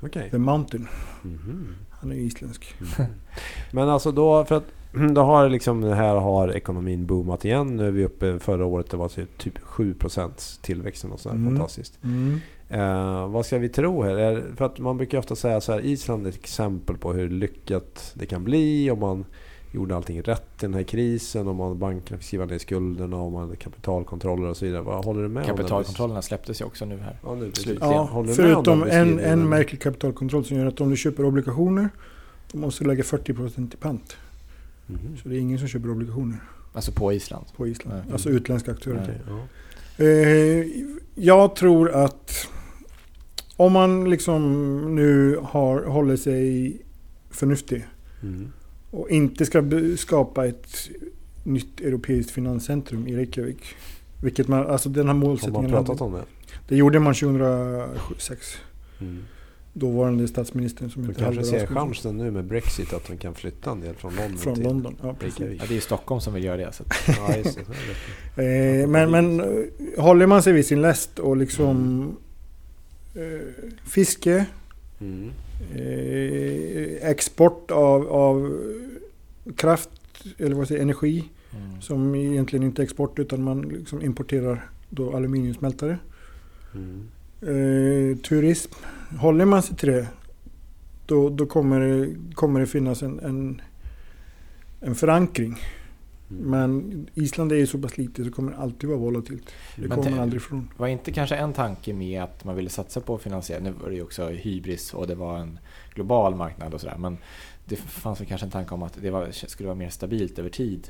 Okej. 0.00 0.30
The 0.30 0.38
Mountain. 0.38 0.88
Mhm. 1.22 1.68
Han 1.90 2.12
är 2.12 2.16
ju 2.16 2.22
isländsk. 2.22 2.74
Mm. 2.98 3.10
Men 3.72 3.88
alltså 3.88 4.12
då, 4.12 4.44
för 4.44 4.56
att 4.56 4.64
då 5.14 5.22
har 5.22 5.48
liksom 5.48 5.82
här 5.82 6.14
har 6.14 6.56
ekonomin 6.56 7.06
boomat 7.06 7.44
igen. 7.44 7.76
Nu 7.76 7.86
är 7.86 7.90
vi 7.90 8.04
uppe, 8.04 8.38
förra 8.38 8.66
året 8.66 8.90
det 8.90 8.96
var 8.96 9.08
typ 9.38 9.58
7% 9.58 10.62
tillväxt 10.62 11.04
och 11.04 11.20
sådär. 11.20 11.36
Mm. 11.36 11.56
Fantastiskt. 11.56 11.98
Mm. 12.04 12.40
Eh, 12.68 13.28
vad 13.28 13.46
ska 13.46 13.58
vi 13.58 13.68
tro 13.68 14.02
här? 14.02 14.16
Är, 14.16 14.42
för 14.56 14.64
att 14.64 14.78
man 14.78 14.96
brukar 14.96 15.18
ofta 15.18 15.36
säga 15.36 15.60
så 15.60 15.72
här, 15.72 15.80
Island 15.80 16.26
är 16.26 16.30
ett 16.30 16.36
exempel 16.36 16.96
på 16.96 17.12
hur 17.12 17.28
lyckat 17.30 18.12
det 18.14 18.26
kan 18.26 18.44
bli 18.44 18.90
om 18.90 19.00
man 19.00 19.24
gjorde 19.76 19.96
allting 19.96 20.22
rätt 20.22 20.42
i 20.42 20.60
den 20.60 20.74
här 20.74 20.82
krisen. 20.82 21.48
Om 21.48 21.56
man 21.56 21.78
bankerna 21.78 22.18
fick 22.18 22.26
skriva 22.26 22.44
ner 22.44 22.58
skulderna, 22.58 23.16
om 23.16 23.32
man 23.32 23.42
hade 23.42 23.56
kapitalkontroller 23.56 24.48
och 24.48 24.56
så 24.56 24.64
vidare. 24.64 24.82
Vad 24.82 25.04
håller 25.04 25.22
du 25.22 25.28
med? 25.28 25.46
Kapitalkontrollerna 25.46 26.22
släpptes 26.22 26.60
ju 26.60 26.64
också 26.64 26.84
nu 26.84 26.98
här. 26.98 27.18
Ja, 27.22 27.34
nu. 27.34 27.52
Slutligen. 27.52 27.90
Ja, 27.90 28.02
Håller 28.02 28.34
du 28.34 28.42
med 28.42 28.56
om 28.56 28.64
förutom 28.64 28.82
en, 28.82 29.18
en 29.18 29.48
märklig 29.48 29.80
kapitalkontroll 29.80 30.44
som 30.44 30.56
gör 30.56 30.66
att 30.66 30.80
om 30.80 30.90
du 30.90 30.96
köper 30.96 31.24
obligationer 31.24 31.88
då 32.52 32.58
måste 32.58 32.84
du 32.84 32.88
lägga 32.88 33.02
40% 33.02 33.74
i 33.74 33.76
pant. 33.76 34.16
Mhm. 34.86 35.16
Så 35.22 35.28
det 35.28 35.36
är 35.36 35.40
ingen 35.40 35.58
som 35.58 35.68
köper 35.68 35.90
obligationer 35.90 36.38
Alltså 36.72 36.92
på 36.92 37.12
Island. 37.12 37.46
på 37.56 37.66
Island. 37.66 37.96
Nej. 38.04 38.12
Alltså 38.12 38.28
utländska 38.28 38.72
aktörer. 38.72 39.22
Ja. 39.28 40.04
Eh, 40.04 40.66
jag 41.14 41.56
tror 41.56 41.90
att 41.90 42.48
om 43.56 43.72
man 43.72 44.10
liksom 44.10 44.94
nu 44.94 45.38
har, 45.42 45.82
håller 45.84 46.16
sig 46.16 46.76
förnuftig 47.30 47.86
Mm. 48.22 48.52
Och 48.90 49.10
inte 49.10 49.46
ska 49.46 49.62
skapa 49.96 50.46
ett 50.46 50.90
nytt 51.42 51.80
europeiskt 51.80 52.30
finanscentrum 52.30 53.08
i 53.08 53.16
Reykjavik. 53.16 53.64
Vilket 54.22 54.48
man, 54.48 54.66
alltså 54.66 54.88
den 54.88 55.06
här 55.06 55.14
Har 55.14 55.20
man 55.20 55.28
målsättningen 55.28 55.70
pratat 55.70 56.00
om 56.00 56.12
det? 56.12 56.24
Det 56.68 56.76
gjorde 56.76 56.98
man 56.98 57.14
2006. 57.14 58.56
Mm. 59.00 59.24
Dåvarande 59.72 60.28
statsministern 60.28 60.90
som 60.90 61.02
Du 61.02 61.08
heter 61.08 61.24
kanske 61.24 61.44
ser 61.44 61.66
chansen 61.66 62.16
nu 62.16 62.30
med 62.30 62.44
Brexit 62.44 62.92
att 62.92 63.06
de 63.06 63.16
kan 63.16 63.34
flytta 63.34 63.70
en 63.70 63.80
del 63.80 63.94
från 63.94 64.16
London 64.16 64.38
Från 64.38 64.54
till 64.54 64.64
London, 64.64 64.96
ja. 65.02 65.16
Reykjavik. 65.20 65.60
Ja, 65.62 65.66
det 65.68 65.76
är 65.76 65.80
Stockholm 65.80 66.20
som 66.20 66.34
vill 66.34 66.44
göra 66.44 66.56
det. 66.56 66.72
Så 66.72 66.84
Ja, 67.06 67.36
just 67.36 67.58
det. 68.36 68.80
Eh, 68.82 68.88
men, 68.88 69.10
men 69.10 69.40
eh, 69.40 69.46
håller 69.98 70.26
man 70.26 70.42
sig 70.42 70.52
vid 70.52 70.66
sin 70.66 70.82
läst 70.82 71.18
och 71.18 71.36
liksom 71.36 72.02
eh, 73.14 73.22
fiske, 73.84 74.46
Mm. 74.98 75.30
Eh, 75.74 77.10
export 77.10 77.70
av, 77.70 78.08
av 78.08 78.60
kraft, 79.56 79.90
eller 80.38 80.56
vad 80.56 80.68
säger 80.68 80.82
energi, 80.82 81.24
mm. 81.50 81.82
som 81.82 82.14
egentligen 82.14 82.66
inte 82.66 82.82
är 82.82 82.84
export 82.84 83.18
utan 83.18 83.42
man 83.42 83.62
liksom 83.62 84.02
importerar 84.02 84.70
då 84.90 85.16
aluminiumsmältare. 85.16 85.98
Mm. 86.74 87.08
Eh, 87.40 88.16
turism, 88.16 88.72
håller 89.18 89.44
man 89.44 89.62
sig 89.62 89.76
till 89.76 89.88
det 89.88 90.08
då, 91.06 91.28
då 91.28 91.46
kommer, 91.46 91.80
det, 91.80 92.14
kommer 92.34 92.60
det 92.60 92.66
finnas 92.66 93.02
en, 93.02 93.20
en, 93.20 93.60
en 94.80 94.94
förankring. 94.94 95.56
Mm. 96.30 96.50
Men 96.50 97.06
Island 97.14 97.52
är 97.52 97.56
ju 97.56 97.66
så 97.66 97.78
pass 97.78 97.98
litet 97.98 98.26
så 98.26 98.32
kommer 98.32 98.52
det 98.52 98.58
alltid 98.58 98.88
vara 98.88 98.98
volatilt. 98.98 99.50
Det 99.76 99.88
kommer 99.88 100.10
man 100.10 100.20
aldrig 100.20 100.42
ifrån. 100.42 100.68
Var 100.76 100.86
inte 100.86 101.12
kanske 101.12 101.36
en 101.36 101.52
tanke 101.52 101.92
med 101.92 102.22
att 102.22 102.44
man 102.44 102.56
ville 102.56 102.70
satsa 102.70 103.00
på 103.00 103.18
finansiell, 103.18 103.62
nu 103.62 103.70
var 103.82 103.88
det 103.88 103.94
ju 103.94 104.02
också 104.02 104.28
hybris 104.28 104.94
och 104.94 105.06
det 105.06 105.14
var 105.14 105.38
en 105.38 105.58
global 105.94 106.34
marknad 106.34 106.74
och 106.74 106.80
sådär. 106.80 106.96
Men 106.98 107.18
det 107.64 107.76
fanns 107.76 108.20
väl 108.20 108.26
kanske 108.26 108.46
en 108.46 108.50
tanke 108.50 108.74
om 108.74 108.82
att 108.82 108.98
det 109.02 109.10
var, 109.10 109.30
skulle 109.30 109.66
vara 109.66 109.78
mer 109.78 109.90
stabilt 109.90 110.38
över 110.38 110.50
tid. 110.50 110.88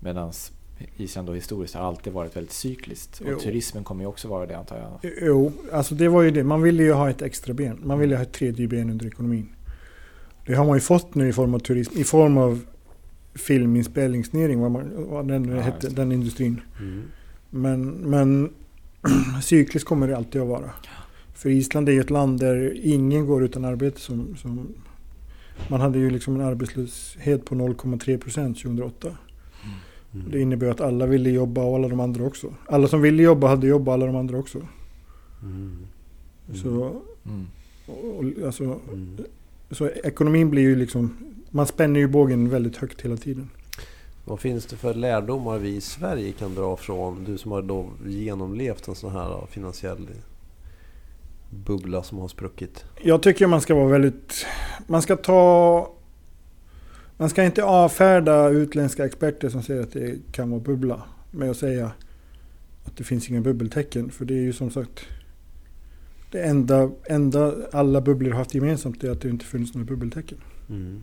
Medan 0.00 0.32
Island 0.96 1.28
då 1.28 1.34
historiskt 1.34 1.74
har 1.74 1.82
alltid 1.82 2.12
varit 2.12 2.36
väldigt 2.36 2.52
cykliskt. 2.52 3.22
Jo. 3.26 3.34
Och 3.34 3.42
turismen 3.42 3.84
kommer 3.84 4.04
ju 4.04 4.08
också 4.08 4.28
vara 4.28 4.46
det 4.46 4.58
antar 4.58 4.78
jag. 5.02 5.12
Jo, 5.22 5.52
alltså 5.72 5.94
det 5.94 6.08
var 6.08 6.22
ju 6.22 6.30
det. 6.30 6.44
Man 6.44 6.62
ville 6.62 6.82
ju 6.82 6.92
ha 6.92 7.10
ett 7.10 7.22
extra 7.22 7.54
ben. 7.54 7.80
Man 7.84 7.98
ville 7.98 8.16
ha 8.16 8.22
ett 8.22 8.32
tredje 8.32 8.68
ben 8.68 8.90
under 8.90 9.06
ekonomin. 9.06 9.48
Det 10.46 10.54
har 10.54 10.64
man 10.64 10.76
ju 10.76 10.80
fått 10.80 11.14
nu 11.14 11.28
i 11.28 11.32
form 11.32 11.54
av 11.54 11.58
turism, 11.58 11.98
i 11.98 12.04
form 12.04 12.38
av 12.38 12.60
filminspelningsnering, 13.34 14.60
vad, 14.60 14.70
man, 14.70 14.90
vad 15.08 15.28
den 15.28 15.44
Ja, 15.44 15.60
hette, 15.60 15.88
den 15.88 16.12
industrin. 16.12 16.60
Mm. 16.80 17.02
Men, 17.50 17.90
men 17.90 18.50
cykliskt 19.42 19.88
kommer 19.88 20.08
det 20.08 20.16
alltid 20.16 20.40
att 20.42 20.48
vara. 20.48 20.70
För 21.34 21.50
Island 21.50 21.88
är 21.88 21.92
ju 21.92 22.00
ett 22.00 22.10
land 22.10 22.40
där 22.40 22.80
ingen 22.82 23.26
går 23.26 23.44
utan 23.44 23.64
arbete. 23.64 24.00
Som, 24.00 24.36
som, 24.36 24.68
man 25.70 25.80
hade 25.80 25.98
ju 25.98 26.10
liksom 26.10 26.34
en 26.34 26.40
arbetslöshet 26.40 27.44
på 27.44 27.54
0,3 27.54 28.18
procent 28.18 28.62
2008. 28.62 29.08
Mm. 30.14 30.30
Det 30.30 30.40
innebär 30.40 30.66
att 30.70 30.80
alla 30.80 31.06
ville 31.06 31.30
jobba 31.30 31.64
och 31.64 31.76
alla 31.76 31.88
de 31.88 32.00
andra 32.00 32.24
också. 32.24 32.54
Alla 32.66 32.88
som 32.88 33.02
ville 33.02 33.22
jobba 33.22 33.48
hade 33.48 33.66
jobb 33.66 33.88
och 33.88 33.94
alla 33.94 34.06
de 34.06 34.16
andra 34.16 34.38
också. 34.38 34.58
Mm. 35.42 35.76
Så, 36.54 37.02
Mm. 37.26 37.46
och, 37.86 38.18
och, 38.18 38.24
alltså, 38.46 38.64
Mm. 38.64 39.16
så 39.70 39.88
ekonomin 39.88 40.50
blir 40.50 40.62
ju 40.62 40.76
liksom... 40.76 41.16
Man 41.50 41.66
spänner 41.66 42.00
ju 42.00 42.08
bågen 42.08 42.48
väldigt 42.48 42.76
högt 42.76 43.00
hela 43.00 43.16
tiden. 43.16 43.50
Vad 44.24 44.40
finns 44.40 44.66
det 44.66 44.76
för 44.76 44.94
lärdomar 44.94 45.58
vi 45.58 45.76
i 45.76 45.80
Sverige 45.80 46.32
kan 46.32 46.54
dra 46.54 46.76
från, 46.76 47.24
du 47.24 47.38
som 47.38 47.52
har 47.52 47.62
då 47.62 47.90
genomlevt 48.06 48.88
en 48.88 48.94
sån 48.94 49.12
här 49.12 49.46
finansiell 49.50 50.08
bubbla 51.50 52.02
som 52.02 52.18
har 52.18 52.28
spruckit? 52.28 52.84
Jag 53.02 53.22
tycker 53.22 53.46
man 53.46 53.60
ska 53.60 53.74
vara 53.74 53.88
väldigt... 53.88 54.46
Man 54.86 55.02
ska 55.02 55.16
ta... 55.16 55.92
Man 57.16 57.30
ska 57.30 57.44
inte 57.44 57.64
avfärda 57.64 58.48
utländska 58.48 59.04
experter 59.04 59.48
som 59.48 59.62
säger 59.62 59.82
att 59.82 59.92
det 59.92 60.18
kan 60.32 60.50
vara 60.50 60.60
bubbla 60.60 61.02
med 61.30 61.50
att 61.50 61.56
säga 61.56 61.92
att 62.84 62.96
det 62.96 63.04
finns 63.04 63.30
inga 63.30 63.40
bubbeltecken. 63.40 64.10
För 64.10 64.24
det 64.24 64.34
är 64.34 64.42
ju 64.42 64.52
som 64.52 64.70
sagt 64.70 65.00
det 66.30 66.42
enda, 66.42 66.90
enda 67.04 67.54
alla 67.72 68.00
bubblor 68.00 68.30
har 68.30 68.38
haft 68.38 68.54
gemensamt 68.54 69.04
är 69.04 69.10
att 69.10 69.20
det 69.20 69.28
inte 69.28 69.44
funnits 69.44 69.74
några 69.74 69.86
bubbeltecken. 69.86 70.38
Mm. 70.68 71.02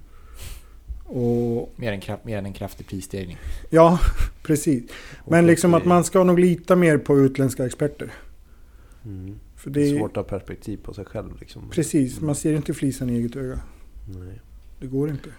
Och 1.09 1.73
Mer, 1.75 1.91
än 1.91 1.99
kraft, 2.01 2.25
mer 2.25 2.37
än 2.37 2.45
en 2.45 2.53
kraftig 2.53 2.87
prisstegring. 2.87 3.37
ja, 3.69 3.99
precis. 4.43 4.83
Men 5.27 5.47
liksom 5.47 5.73
att 5.73 5.85
man 5.85 6.03
ska 6.03 6.23
nog 6.23 6.39
lita 6.39 6.75
mer 6.75 6.97
på 6.97 7.19
utländska 7.19 7.65
experter. 7.65 8.13
Mm. 9.05 9.39
För 9.55 9.69
Det 9.69 9.79
det 9.79 9.89
är 9.89 9.97
svårt 9.97 10.17
att 10.17 10.29
ha 10.31 10.37
perspektiv 10.39 10.77
på 10.77 10.93
sig 10.93 11.05
själv 11.05 11.39
liksom. 11.39 11.69
Precis, 11.71 12.21
man 12.21 12.35
ser 12.35 12.53
inte 12.53 12.73
flisan 12.73 13.09
i 13.09 13.13
eget 13.13 13.35
öga. 13.35 13.59
Nej. 14.05 14.41
Det 14.79 14.87
går 14.87 15.09
inte. 15.09 15.29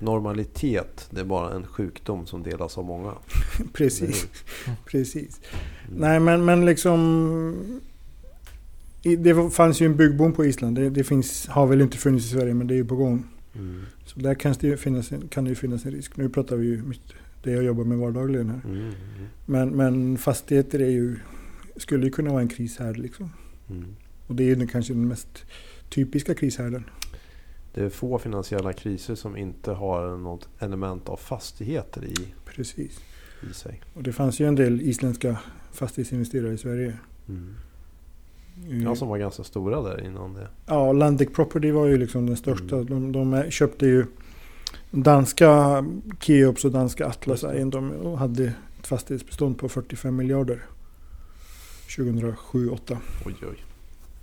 Normalitet, 0.00 1.08
det 1.10 1.20
är 1.20 1.24
bara 1.24 1.54
en 1.54 1.66
sjukdom 1.66 2.26
som 2.26 2.42
delas 2.42 2.78
av 2.78 2.84
många. 2.84 3.12
Precis, 3.72 4.26
precis. 4.86 5.40
Mm. 5.88 6.00
Nej 6.00 6.20
men, 6.20 6.44
men 6.44 6.64
liksom... 6.64 7.80
Det 9.02 9.50
fanns 9.50 9.80
ju 9.80 9.86
en 9.86 9.96
byggboom 9.96 10.32
på 10.32 10.44
Island. 10.44 10.76
Det, 10.76 10.90
det 10.90 11.04
finns, 11.04 11.46
har 11.46 11.66
väl 11.66 11.80
inte 11.80 11.96
funnits 11.96 12.26
i 12.26 12.28
Sverige 12.28 12.54
men 12.54 12.66
det 12.66 12.74
är 12.74 12.76
ju 12.76 12.84
på 12.84 12.96
gång. 12.96 13.24
Mm. 13.58 13.82
Så 14.06 14.20
där 14.20 14.34
kan 14.34 14.54
det 14.60 14.66
ju 14.66 14.76
finnas 14.76 15.12
en, 15.12 15.28
kan 15.28 15.44
det 15.44 15.54
finnas 15.54 15.84
en 15.86 15.92
risk. 15.92 16.16
Nu 16.16 16.28
pratar 16.28 16.56
vi 16.56 16.66
ju 16.66 16.82
mitt- 16.82 17.12
det 17.42 17.50
jag 17.50 17.64
jobbar 17.64 17.84
med 17.84 17.98
vardagligen 17.98 18.50
här. 18.50 18.60
Mm. 18.64 18.78
Mm. 18.78 18.92
Men, 19.46 19.68
men 19.76 20.18
fastigheter 20.18 20.78
är 20.80 20.90
ju, 20.90 21.16
skulle 21.76 22.04
ju 22.06 22.10
kunna 22.12 22.30
vara 22.30 22.42
en 22.42 22.48
krishärd 22.48 22.96
liksom. 22.96 23.30
Mm. 23.70 23.96
Och 24.26 24.34
det 24.34 24.42
är 24.50 24.56
ju 24.56 24.66
kanske 24.66 24.92
den 24.92 25.08
mest 25.08 25.44
typiska 25.88 26.34
krishärden. 26.34 26.84
Det 27.74 27.84
är 27.84 27.88
få 27.88 28.18
finansiella 28.18 28.72
kriser 28.72 29.14
som 29.14 29.36
inte 29.36 29.70
har 29.70 30.16
något 30.16 30.48
element 30.58 31.08
av 31.08 31.16
fastigheter 31.16 32.04
i, 32.04 32.14
Precis. 32.44 33.00
i 33.50 33.54
sig. 33.54 33.82
Och 33.94 34.02
det 34.02 34.12
fanns 34.12 34.40
ju 34.40 34.48
en 34.48 34.54
del 34.54 34.80
isländska 34.80 35.36
fastighetsinvesterare 35.72 36.52
i 36.52 36.58
Sverige. 36.58 36.98
Mm. 37.28 37.54
Eh, 38.70 38.82
Ja, 38.82 38.96
som 38.96 39.08
var 39.08 39.18
ganska 39.18 39.44
stora 39.44 39.82
där 39.82 40.04
innan 40.06 40.34
det. 40.34 40.48
Ja, 40.66 40.92
Landic 40.92 41.28
Property 41.34 41.70
var 41.70 41.86
ju 41.86 41.98
liksom 41.98 42.26
den 42.26 42.36
största. 42.36 42.76
Mm. 42.76 43.12
De, 43.12 43.32
de 43.32 43.50
köpte 43.50 43.86
ju 43.86 44.06
danska 44.90 45.84
Keops 46.20 46.64
och 46.64 46.70
danska 46.72 47.06
Atlas. 47.06 47.44
Egendom 47.44 47.90
och 47.90 48.18
hade 48.18 48.44
ett 48.80 48.86
fastighetsbestånd 48.86 49.58
på 49.58 49.68
45 49.68 50.16
miljarder 50.16 50.62
2007-2008. 51.88 52.96
Oj, 53.26 53.34
oj. 53.42 53.64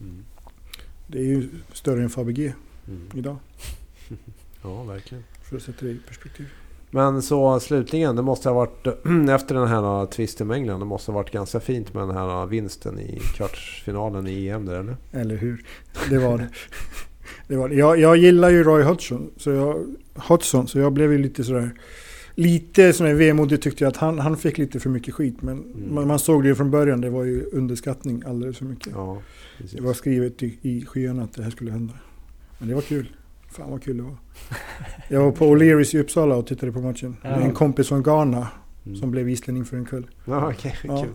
Mm. 0.01 0.23
Det 1.07 1.17
är 1.19 1.23
ju 1.23 1.49
större 1.73 2.03
än 2.03 2.09
Fabege 2.09 2.53
Mm. 2.87 3.01
idag, 3.13 3.37
Ja, 4.63 4.83
verkligen. 4.83 5.23
för 5.43 5.57
att 5.57 5.63
sätta 5.63 5.85
det 5.85 5.91
i 5.91 5.99
perspektiv. 6.07 6.47
Men 6.93 7.21
så 7.21 7.59
slutligen, 7.59 8.15
det 8.15 8.21
måste 8.21 8.49
ha 8.49 8.55
varit 8.55 8.87
efter 9.29 9.55
den 9.55 9.67
här 9.67 10.05
tvisten 10.05 10.47
med 10.47 10.57
England. 10.57 10.79
Det 10.79 10.85
måste 10.85 11.11
ha 11.11 11.15
varit 11.15 11.31
ganska 11.31 11.59
fint 11.59 11.93
med 11.93 12.03
den 12.07 12.17
här 12.17 12.45
vinsten 12.45 12.99
i 12.99 13.19
kvartsfinalen 13.35 14.27
i 14.27 14.47
EM 14.47 14.65
där 14.65 14.79
eller? 14.79 14.97
Eller 15.11 15.35
hur? 15.35 15.65
Det 16.09 16.17
var 16.17 16.37
det. 16.37 16.47
det, 17.47 17.55
var 17.55 17.69
det. 17.69 17.75
Jag, 17.75 17.99
jag 17.99 18.17
gillar 18.17 18.49
ju 18.49 18.63
Roy 18.63 18.83
Hodgson, 18.83 19.31
så 19.37 19.49
jag, 19.51 19.85
Hodgson, 20.15 20.67
så 20.67 20.79
jag 20.79 20.93
blev 20.93 21.11
ju 21.11 21.17
lite 21.17 21.43
sådär... 21.43 21.71
Lite 22.35 22.93
sådär 22.93 23.13
vemodig 23.13 23.61
tyckte 23.61 23.83
jag 23.83 23.91
att 23.91 23.97
han, 23.97 24.19
han 24.19 24.37
fick 24.37 24.57
lite 24.57 24.79
för 24.79 24.89
mycket 24.89 25.13
skit. 25.13 25.41
Men 25.41 25.57
Mm. 25.57 25.95
man, 25.95 26.07
man 26.07 26.19
såg 26.19 26.43
det 26.43 26.47
ju 26.49 26.55
från 26.55 26.71
början, 26.71 27.01
det 27.01 27.09
var 27.09 27.23
ju 27.23 27.45
underskattning 27.51 28.23
alldeles 28.25 28.57
för 28.57 28.65
mycket. 28.65 28.93
Ja. 28.95 29.17
Det 29.71 29.81
var 29.81 29.93
skrivet 29.93 30.43
i, 30.43 30.57
i 30.61 30.85
skyarna 30.85 31.23
att 31.23 31.33
det 31.33 31.43
här 31.43 31.51
skulle 31.51 31.71
hända. 31.71 31.93
Men 32.59 32.67
det 32.69 32.75
var 32.75 32.81
kul. 32.81 33.07
Fan 33.53 33.71
vad 33.71 33.83
kul 33.83 33.97
det 33.97 34.03
var. 34.03 34.15
Jag 35.07 35.23
var 35.23 35.31
på 35.31 35.45
O'Learys 35.45 35.95
i 35.95 35.99
Uppsala 35.99 36.35
och 36.35 36.47
tittade 36.47 36.71
på 36.71 36.79
matchen. 36.81 37.17
Ja. 37.21 37.29
Med 37.29 37.41
en 37.41 37.53
kompis 37.53 37.87
från 37.87 38.03
Ghana 38.03 38.47
Mm. 38.85 38.97
som 38.97 39.11
blev 39.11 39.29
islänning 39.29 39.65
för 39.65 39.77
en 39.77 39.85
kväll. 39.85 40.07
Ja, 40.25 40.49
okej. 40.51 40.75
Ja. 40.83 41.01
kul. 41.03 41.11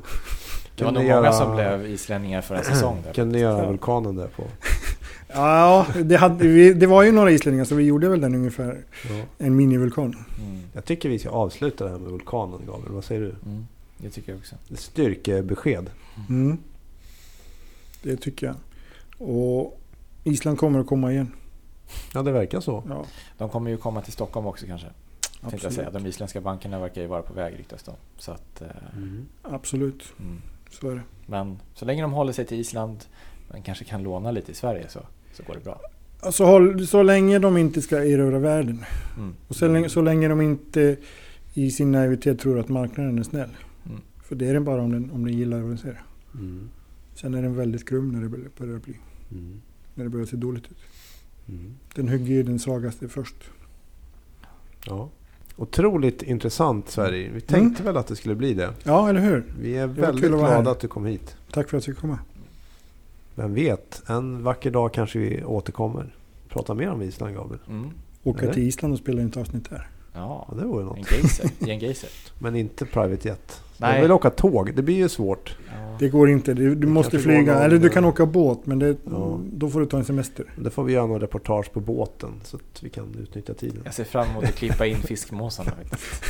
Det 0.77 0.85
var 0.85 0.92
nog 0.92 1.03
många 1.03 1.14
göra- 1.14 1.33
som 1.33 1.55
blev 1.57 1.87
islänningar 1.87 2.40
för 2.40 2.55
en 2.55 2.64
säsong. 2.64 2.96
Där. 3.05 3.12
Kunde 3.12 3.33
ni 3.35 3.40
göra 3.40 3.62
Ja. 3.62 3.68
vulkanen 3.70 4.16
där 4.16 4.27
på? 4.27 4.44
Ja, 5.29 5.87
det, 6.05 6.16
hade, 6.16 6.48
vi, 6.48 6.72
det 6.72 6.87
var 6.87 7.03
ju 7.03 7.12
några 7.12 7.31
islänningar 7.31 7.64
så 7.64 7.74
vi 7.74 7.85
gjorde 7.85 8.09
väl 8.09 8.20
den 8.20 8.35
ungefär. 8.35 8.79
Ja. 9.09 9.22
En 9.38 9.57
minivulkan. 9.57 10.05
Mm. 10.05 10.61
Jag 10.72 10.85
tycker 10.85 11.09
vi 11.09 11.18
ska 11.18 11.29
avsluta 11.31 11.85
det 11.85 11.90
här 11.90 11.98
med 11.98 12.11
vulkanen 12.11 12.61
Gabriel. 12.66 12.92
Vad 12.92 13.05
säger 13.05 13.20
du? 13.20 13.35
Mm. 13.51 13.66
Det 13.98 14.11
tycker 14.11 14.33
jag 14.33 14.38
också. 14.38 14.57
Styrkebesked. 14.74 15.90
Mm. 16.29 16.59
Det 18.03 18.16
tycker 18.16 18.46
jag. 18.46 18.57
Och 19.29 19.81
Island 20.24 20.59
kommer 20.59 20.81
att 20.81 20.87
komma 20.87 21.12
igen. 21.12 21.33
Ja, 22.14 22.22
det 22.22 22.33
verkar 22.33 22.61
så. 22.61 22.85
Ja, 22.88 23.05
De 23.38 23.48
kommer 23.48 23.70
ju 23.70 23.77
komma 23.77 24.03
till 24.03 24.12
Stockholm 24.12 24.46
också 24.46 24.66
kanske. 24.66 24.87
Jag 25.62 25.72
säga. 25.72 25.90
De 25.90 26.07
isländska 26.07 26.40
bankerna 26.40 26.79
verkar 26.79 27.01
ju 27.03 27.07
vara 27.07 27.22
på 27.22 27.33
väg 27.35 27.59
ryktas 27.59 27.83
de. 27.83 27.94
Så 28.16 28.33
att, 28.33 28.62
eh, 28.62 28.68
Mm. 28.96 29.27
absolut. 29.42 30.03
mm. 30.20 30.37
Så 30.70 30.90
är 30.90 30.94
det. 30.94 31.03
Men 31.27 31.59
så 31.74 31.85
länge 31.85 32.03
de 32.03 32.12
håller 32.12 32.33
sig 32.33 32.44
till 32.46 32.61
Island, 32.61 33.05
men 33.51 33.62
kanske 33.62 33.85
kan 33.85 34.03
låna 34.03 34.31
lite 34.31 34.53
i 34.53 34.55
Sverige 34.55 34.88
så, 34.88 35.01
så 35.33 35.42
går 35.42 35.55
det 35.55 35.61
bra. 35.61 35.81
Alltså, 36.20 36.44
håll, 36.44 36.87
så 36.87 37.03
länge 37.03 37.38
de 37.38 37.57
inte 37.57 37.83
ska 37.83 38.05
erövra 38.05 38.38
världen. 38.38 38.85
Mm. 39.16 39.35
Och 39.48 39.57
så 39.57 39.68
länge, 39.68 39.88
så 39.88 40.03
länge 40.03 40.29
de 40.29 40.40
inte 40.40 40.96
i 41.55 41.70
sin 41.70 41.92
naivitet 41.92 42.38
tror 42.38 42.59
att 42.59 42.68
marknaden 42.68 43.18
är 43.18 43.22
snäll. 43.22 43.51
Mm. 43.87 44.01
För 44.22 44.35
det 44.35 44.48
är 44.48 44.55
den 44.55 44.64
bara 44.64 44.83
om 44.83 44.92
den, 44.92 45.11
om 45.11 45.24
den 45.24 45.35
gillar 45.38 45.59
vad 45.61 45.68
den 45.70 45.79
ser. 45.79 46.03
Mm. 46.35 46.68
Sen 47.14 47.35
är 47.35 47.42
den 47.42 47.57
väldigt 47.57 47.85
grum 47.85 48.12
när 48.12 48.20
det 48.20 48.29
börjar- 48.29 48.51
börjar 48.59 48.79
bli. 48.79 48.96
Mm. 49.31 49.61
När 49.94 50.05
det 50.05 50.11
börjar 50.11 50.27
se 50.27 50.37
dåligt 50.37 50.64
ut. 50.70 50.77
Mm. 51.48 51.74
Den 51.94 52.08
hugger 52.08 52.34
ju 52.34 52.42
den 52.42 52.58
svagaste 52.58 53.08
först. 53.08 53.34
Ja. 54.87 55.08
Otroligt 55.56 56.22
intressant 56.22 56.88
Sverige. 56.90 57.30
Vi 57.34 57.40
tänkte 57.40 57.82
väl 57.82 57.96
att 57.96 58.06
det 58.06 58.16
skulle 58.16 58.34
bli 58.34 58.54
det. 58.54 58.72
Ja, 58.82 59.08
eller 59.08 59.20
hur? 59.20 59.44
Vi 59.61 59.76
är 59.76 59.87
väldigt 59.87 60.24
att 60.24 60.30
glada 60.30 60.46
här. 60.46 60.70
att 60.70 60.80
du 60.80 60.88
kom 60.88 61.06
hit. 61.06 61.37
Tack 61.50 61.68
för 61.70 61.76
att 61.76 61.87
jag 61.87 61.94
fick 61.96 62.00
komma. 62.00 62.18
Vem 63.34 63.54
vet, 63.54 64.02
en 64.06 64.42
vacker 64.42 64.70
dag 64.70 64.92
kanske 64.94 65.18
vi 65.18 65.44
återkommer. 65.44 66.14
Prata 66.48 66.74
mer 66.74 66.90
om 66.90 67.02
Island 67.02 67.34
Gabriel. 67.34 67.61
Mm. 67.68 67.90
Åka 68.22 68.42
Eller? 68.42 68.52
till 68.54 68.62
Island 68.62 68.92
och 68.94 69.00
spela 69.00 69.20
in 69.22 69.28
ett 69.28 69.37
avsnitt 69.37 69.70
där. 69.70 69.88
Ja, 70.14 70.46
Ja, 70.48 70.54
det 70.56 70.64
vore 70.64 70.80
en 70.82 70.87
något. 70.87 70.98
en 71.61 71.78
geyser. 71.78 72.11
Men 72.38 72.56
inte 72.56 72.84
private 72.84 73.28
jet. 73.28 73.61
Nej. 73.76 73.94
Jag 73.94 74.02
vill 74.02 74.12
åka 74.12 74.30
tåg. 74.30 74.74
Det 74.74 74.82
blir 74.82 74.96
ju 74.96 75.08
svårt. 75.08 75.56
Det 75.98 76.08
går 76.08 76.30
inte. 76.30 76.54
Du, 76.54 76.74
du 76.74 76.87
måste 76.87 77.18
flyga. 77.18 77.52
någon- 77.54 77.62
Eller 77.62 77.78
du 77.78 77.88
kan 77.88 78.04
åka 78.04 78.26
båt. 78.26 78.58
Men 78.64 78.78
det, 78.78 78.96
Ja. 79.11 79.40
då 79.52 79.68
får 79.68 79.80
du 79.80 79.87
ta 79.87 79.96
en 79.98 80.04
semester. 80.04 80.44
Det 80.56 80.70
får 80.70 80.84
vi 80.84 80.92
göra 80.92 81.06
någon 81.06 81.20
reportage 81.20 81.72
på 81.72 81.80
båten 81.80 82.30
så 82.44 82.56
att 82.56 82.82
vi 82.82 82.90
kan 82.90 83.14
utnyttja 83.22 83.54
tiden. 83.54 83.80
Jag 83.84 83.94
ser 83.94 84.04
fram 84.04 84.30
emot 84.30 84.44
att 84.44 84.54
klippa 84.54 84.87
in 84.87 84.96
fiskmåsarna 84.96 85.70
faktiskt. 85.82 86.24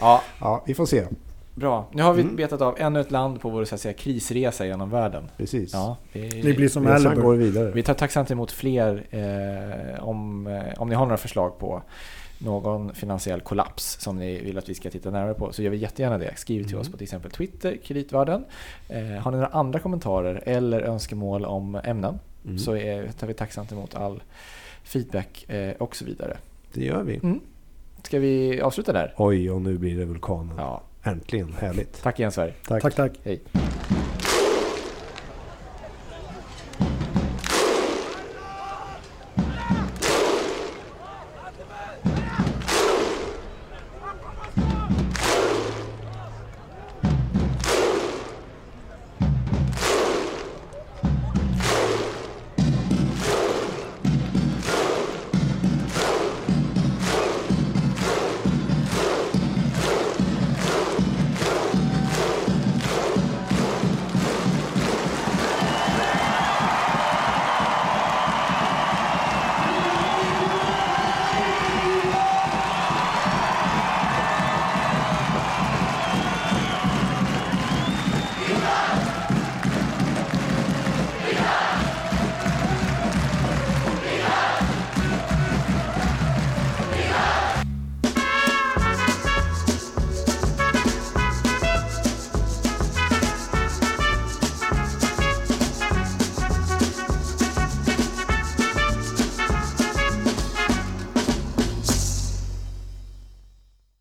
Ja, 0.00 0.22
Ja, 0.40 0.64
vi 0.66 0.74
får 0.74 0.86
se. 0.86 1.04
bra. 1.54 1.88
Nu 1.92 2.02
har 2.02 2.12
vi 2.12 2.22
Mm. 2.22 2.36
betat 2.36 2.60
av 2.62 2.74
ännu 2.78 3.00
ett 3.00 3.10
land 3.10 3.40
på 3.40 3.48
vår 3.50 3.64
så 3.64 3.74
att 3.74 3.80
säga, 3.80 3.94
krisresa 3.94 4.66
genom 4.66 4.90
världen. 4.90 5.24
Precis. 5.36 5.72
Ja, 5.72 5.96
vi, 6.12 6.28
Det 6.42 6.52
blir 6.52 6.68
som 6.68 6.82
vidare. 7.38 7.70
vi 7.74 7.82
tar 7.82 7.94
tacksamt 7.94 8.30
emot 8.30 8.52
fler 8.52 9.06
eh, 9.10 10.04
om, 10.08 10.46
eh, 10.46 10.62
om 10.82 10.88
ni 10.88 10.94
har 10.94 11.04
några 11.06 11.16
förslag 11.16 11.58
på 11.58 11.82
någon 12.38 12.94
finansiell 12.94 13.40
kollaps 13.40 14.00
som 14.00 14.16
ni 14.16 14.40
vill 14.40 14.58
att 14.58 14.68
vi 14.68 14.74
ska 14.74 14.90
titta 14.90 15.10
närmare 15.10 15.34
på 15.34 15.52
så 15.52 15.62
gör 15.62 15.70
vi 15.70 15.76
jättegärna 15.76 16.18
det. 16.18 16.36
Skriv 16.36 16.62
till 16.62 16.72
Mm. 16.72 16.80
oss 16.80 16.90
på 16.90 16.96
till 16.96 17.04
exempel 17.04 17.30
Twitter, 17.30 17.76
Kreditvärlden. 17.84 18.44
Eh, 18.88 19.04
har 19.04 19.30
ni 19.30 19.36
några 19.36 19.46
andra 19.52 19.78
kommentarer 19.78 20.42
eller 20.46 20.80
önskemål 20.82 21.44
om 21.44 21.74
ämnen 21.84 22.18
Mm. 22.44 22.58
så 22.58 22.76
är, 22.76 23.08
tar 23.08 23.26
vi 23.26 23.34
tacksamt 23.34 23.72
emot 23.72 23.94
all 23.94 24.22
feedback 24.82 25.50
eh, 25.50 25.72
och 25.78 25.96
så 25.96 26.04
vidare. 26.04 26.36
Det 26.72 26.84
gör 26.84 27.02
vi. 27.02 27.16
Mm. 27.16 27.40
Ska 28.02 28.18
vi 28.18 28.60
avsluta 28.60 28.92
där? 28.92 29.14
Oj, 29.16 29.50
och 29.50 29.62
nu 29.62 29.78
blir 29.78 29.98
det 29.98 30.04
vulkanen. 30.04 30.54
Ja. 30.58 30.82
Äntligen, 31.02 31.52
härligt. 31.60 32.02
Tack 32.02 32.18
igen 32.18 32.32
Sverige. 32.32 32.52
Tack, 32.68 32.94
tack. 32.94 33.12
Hej. 33.24 33.40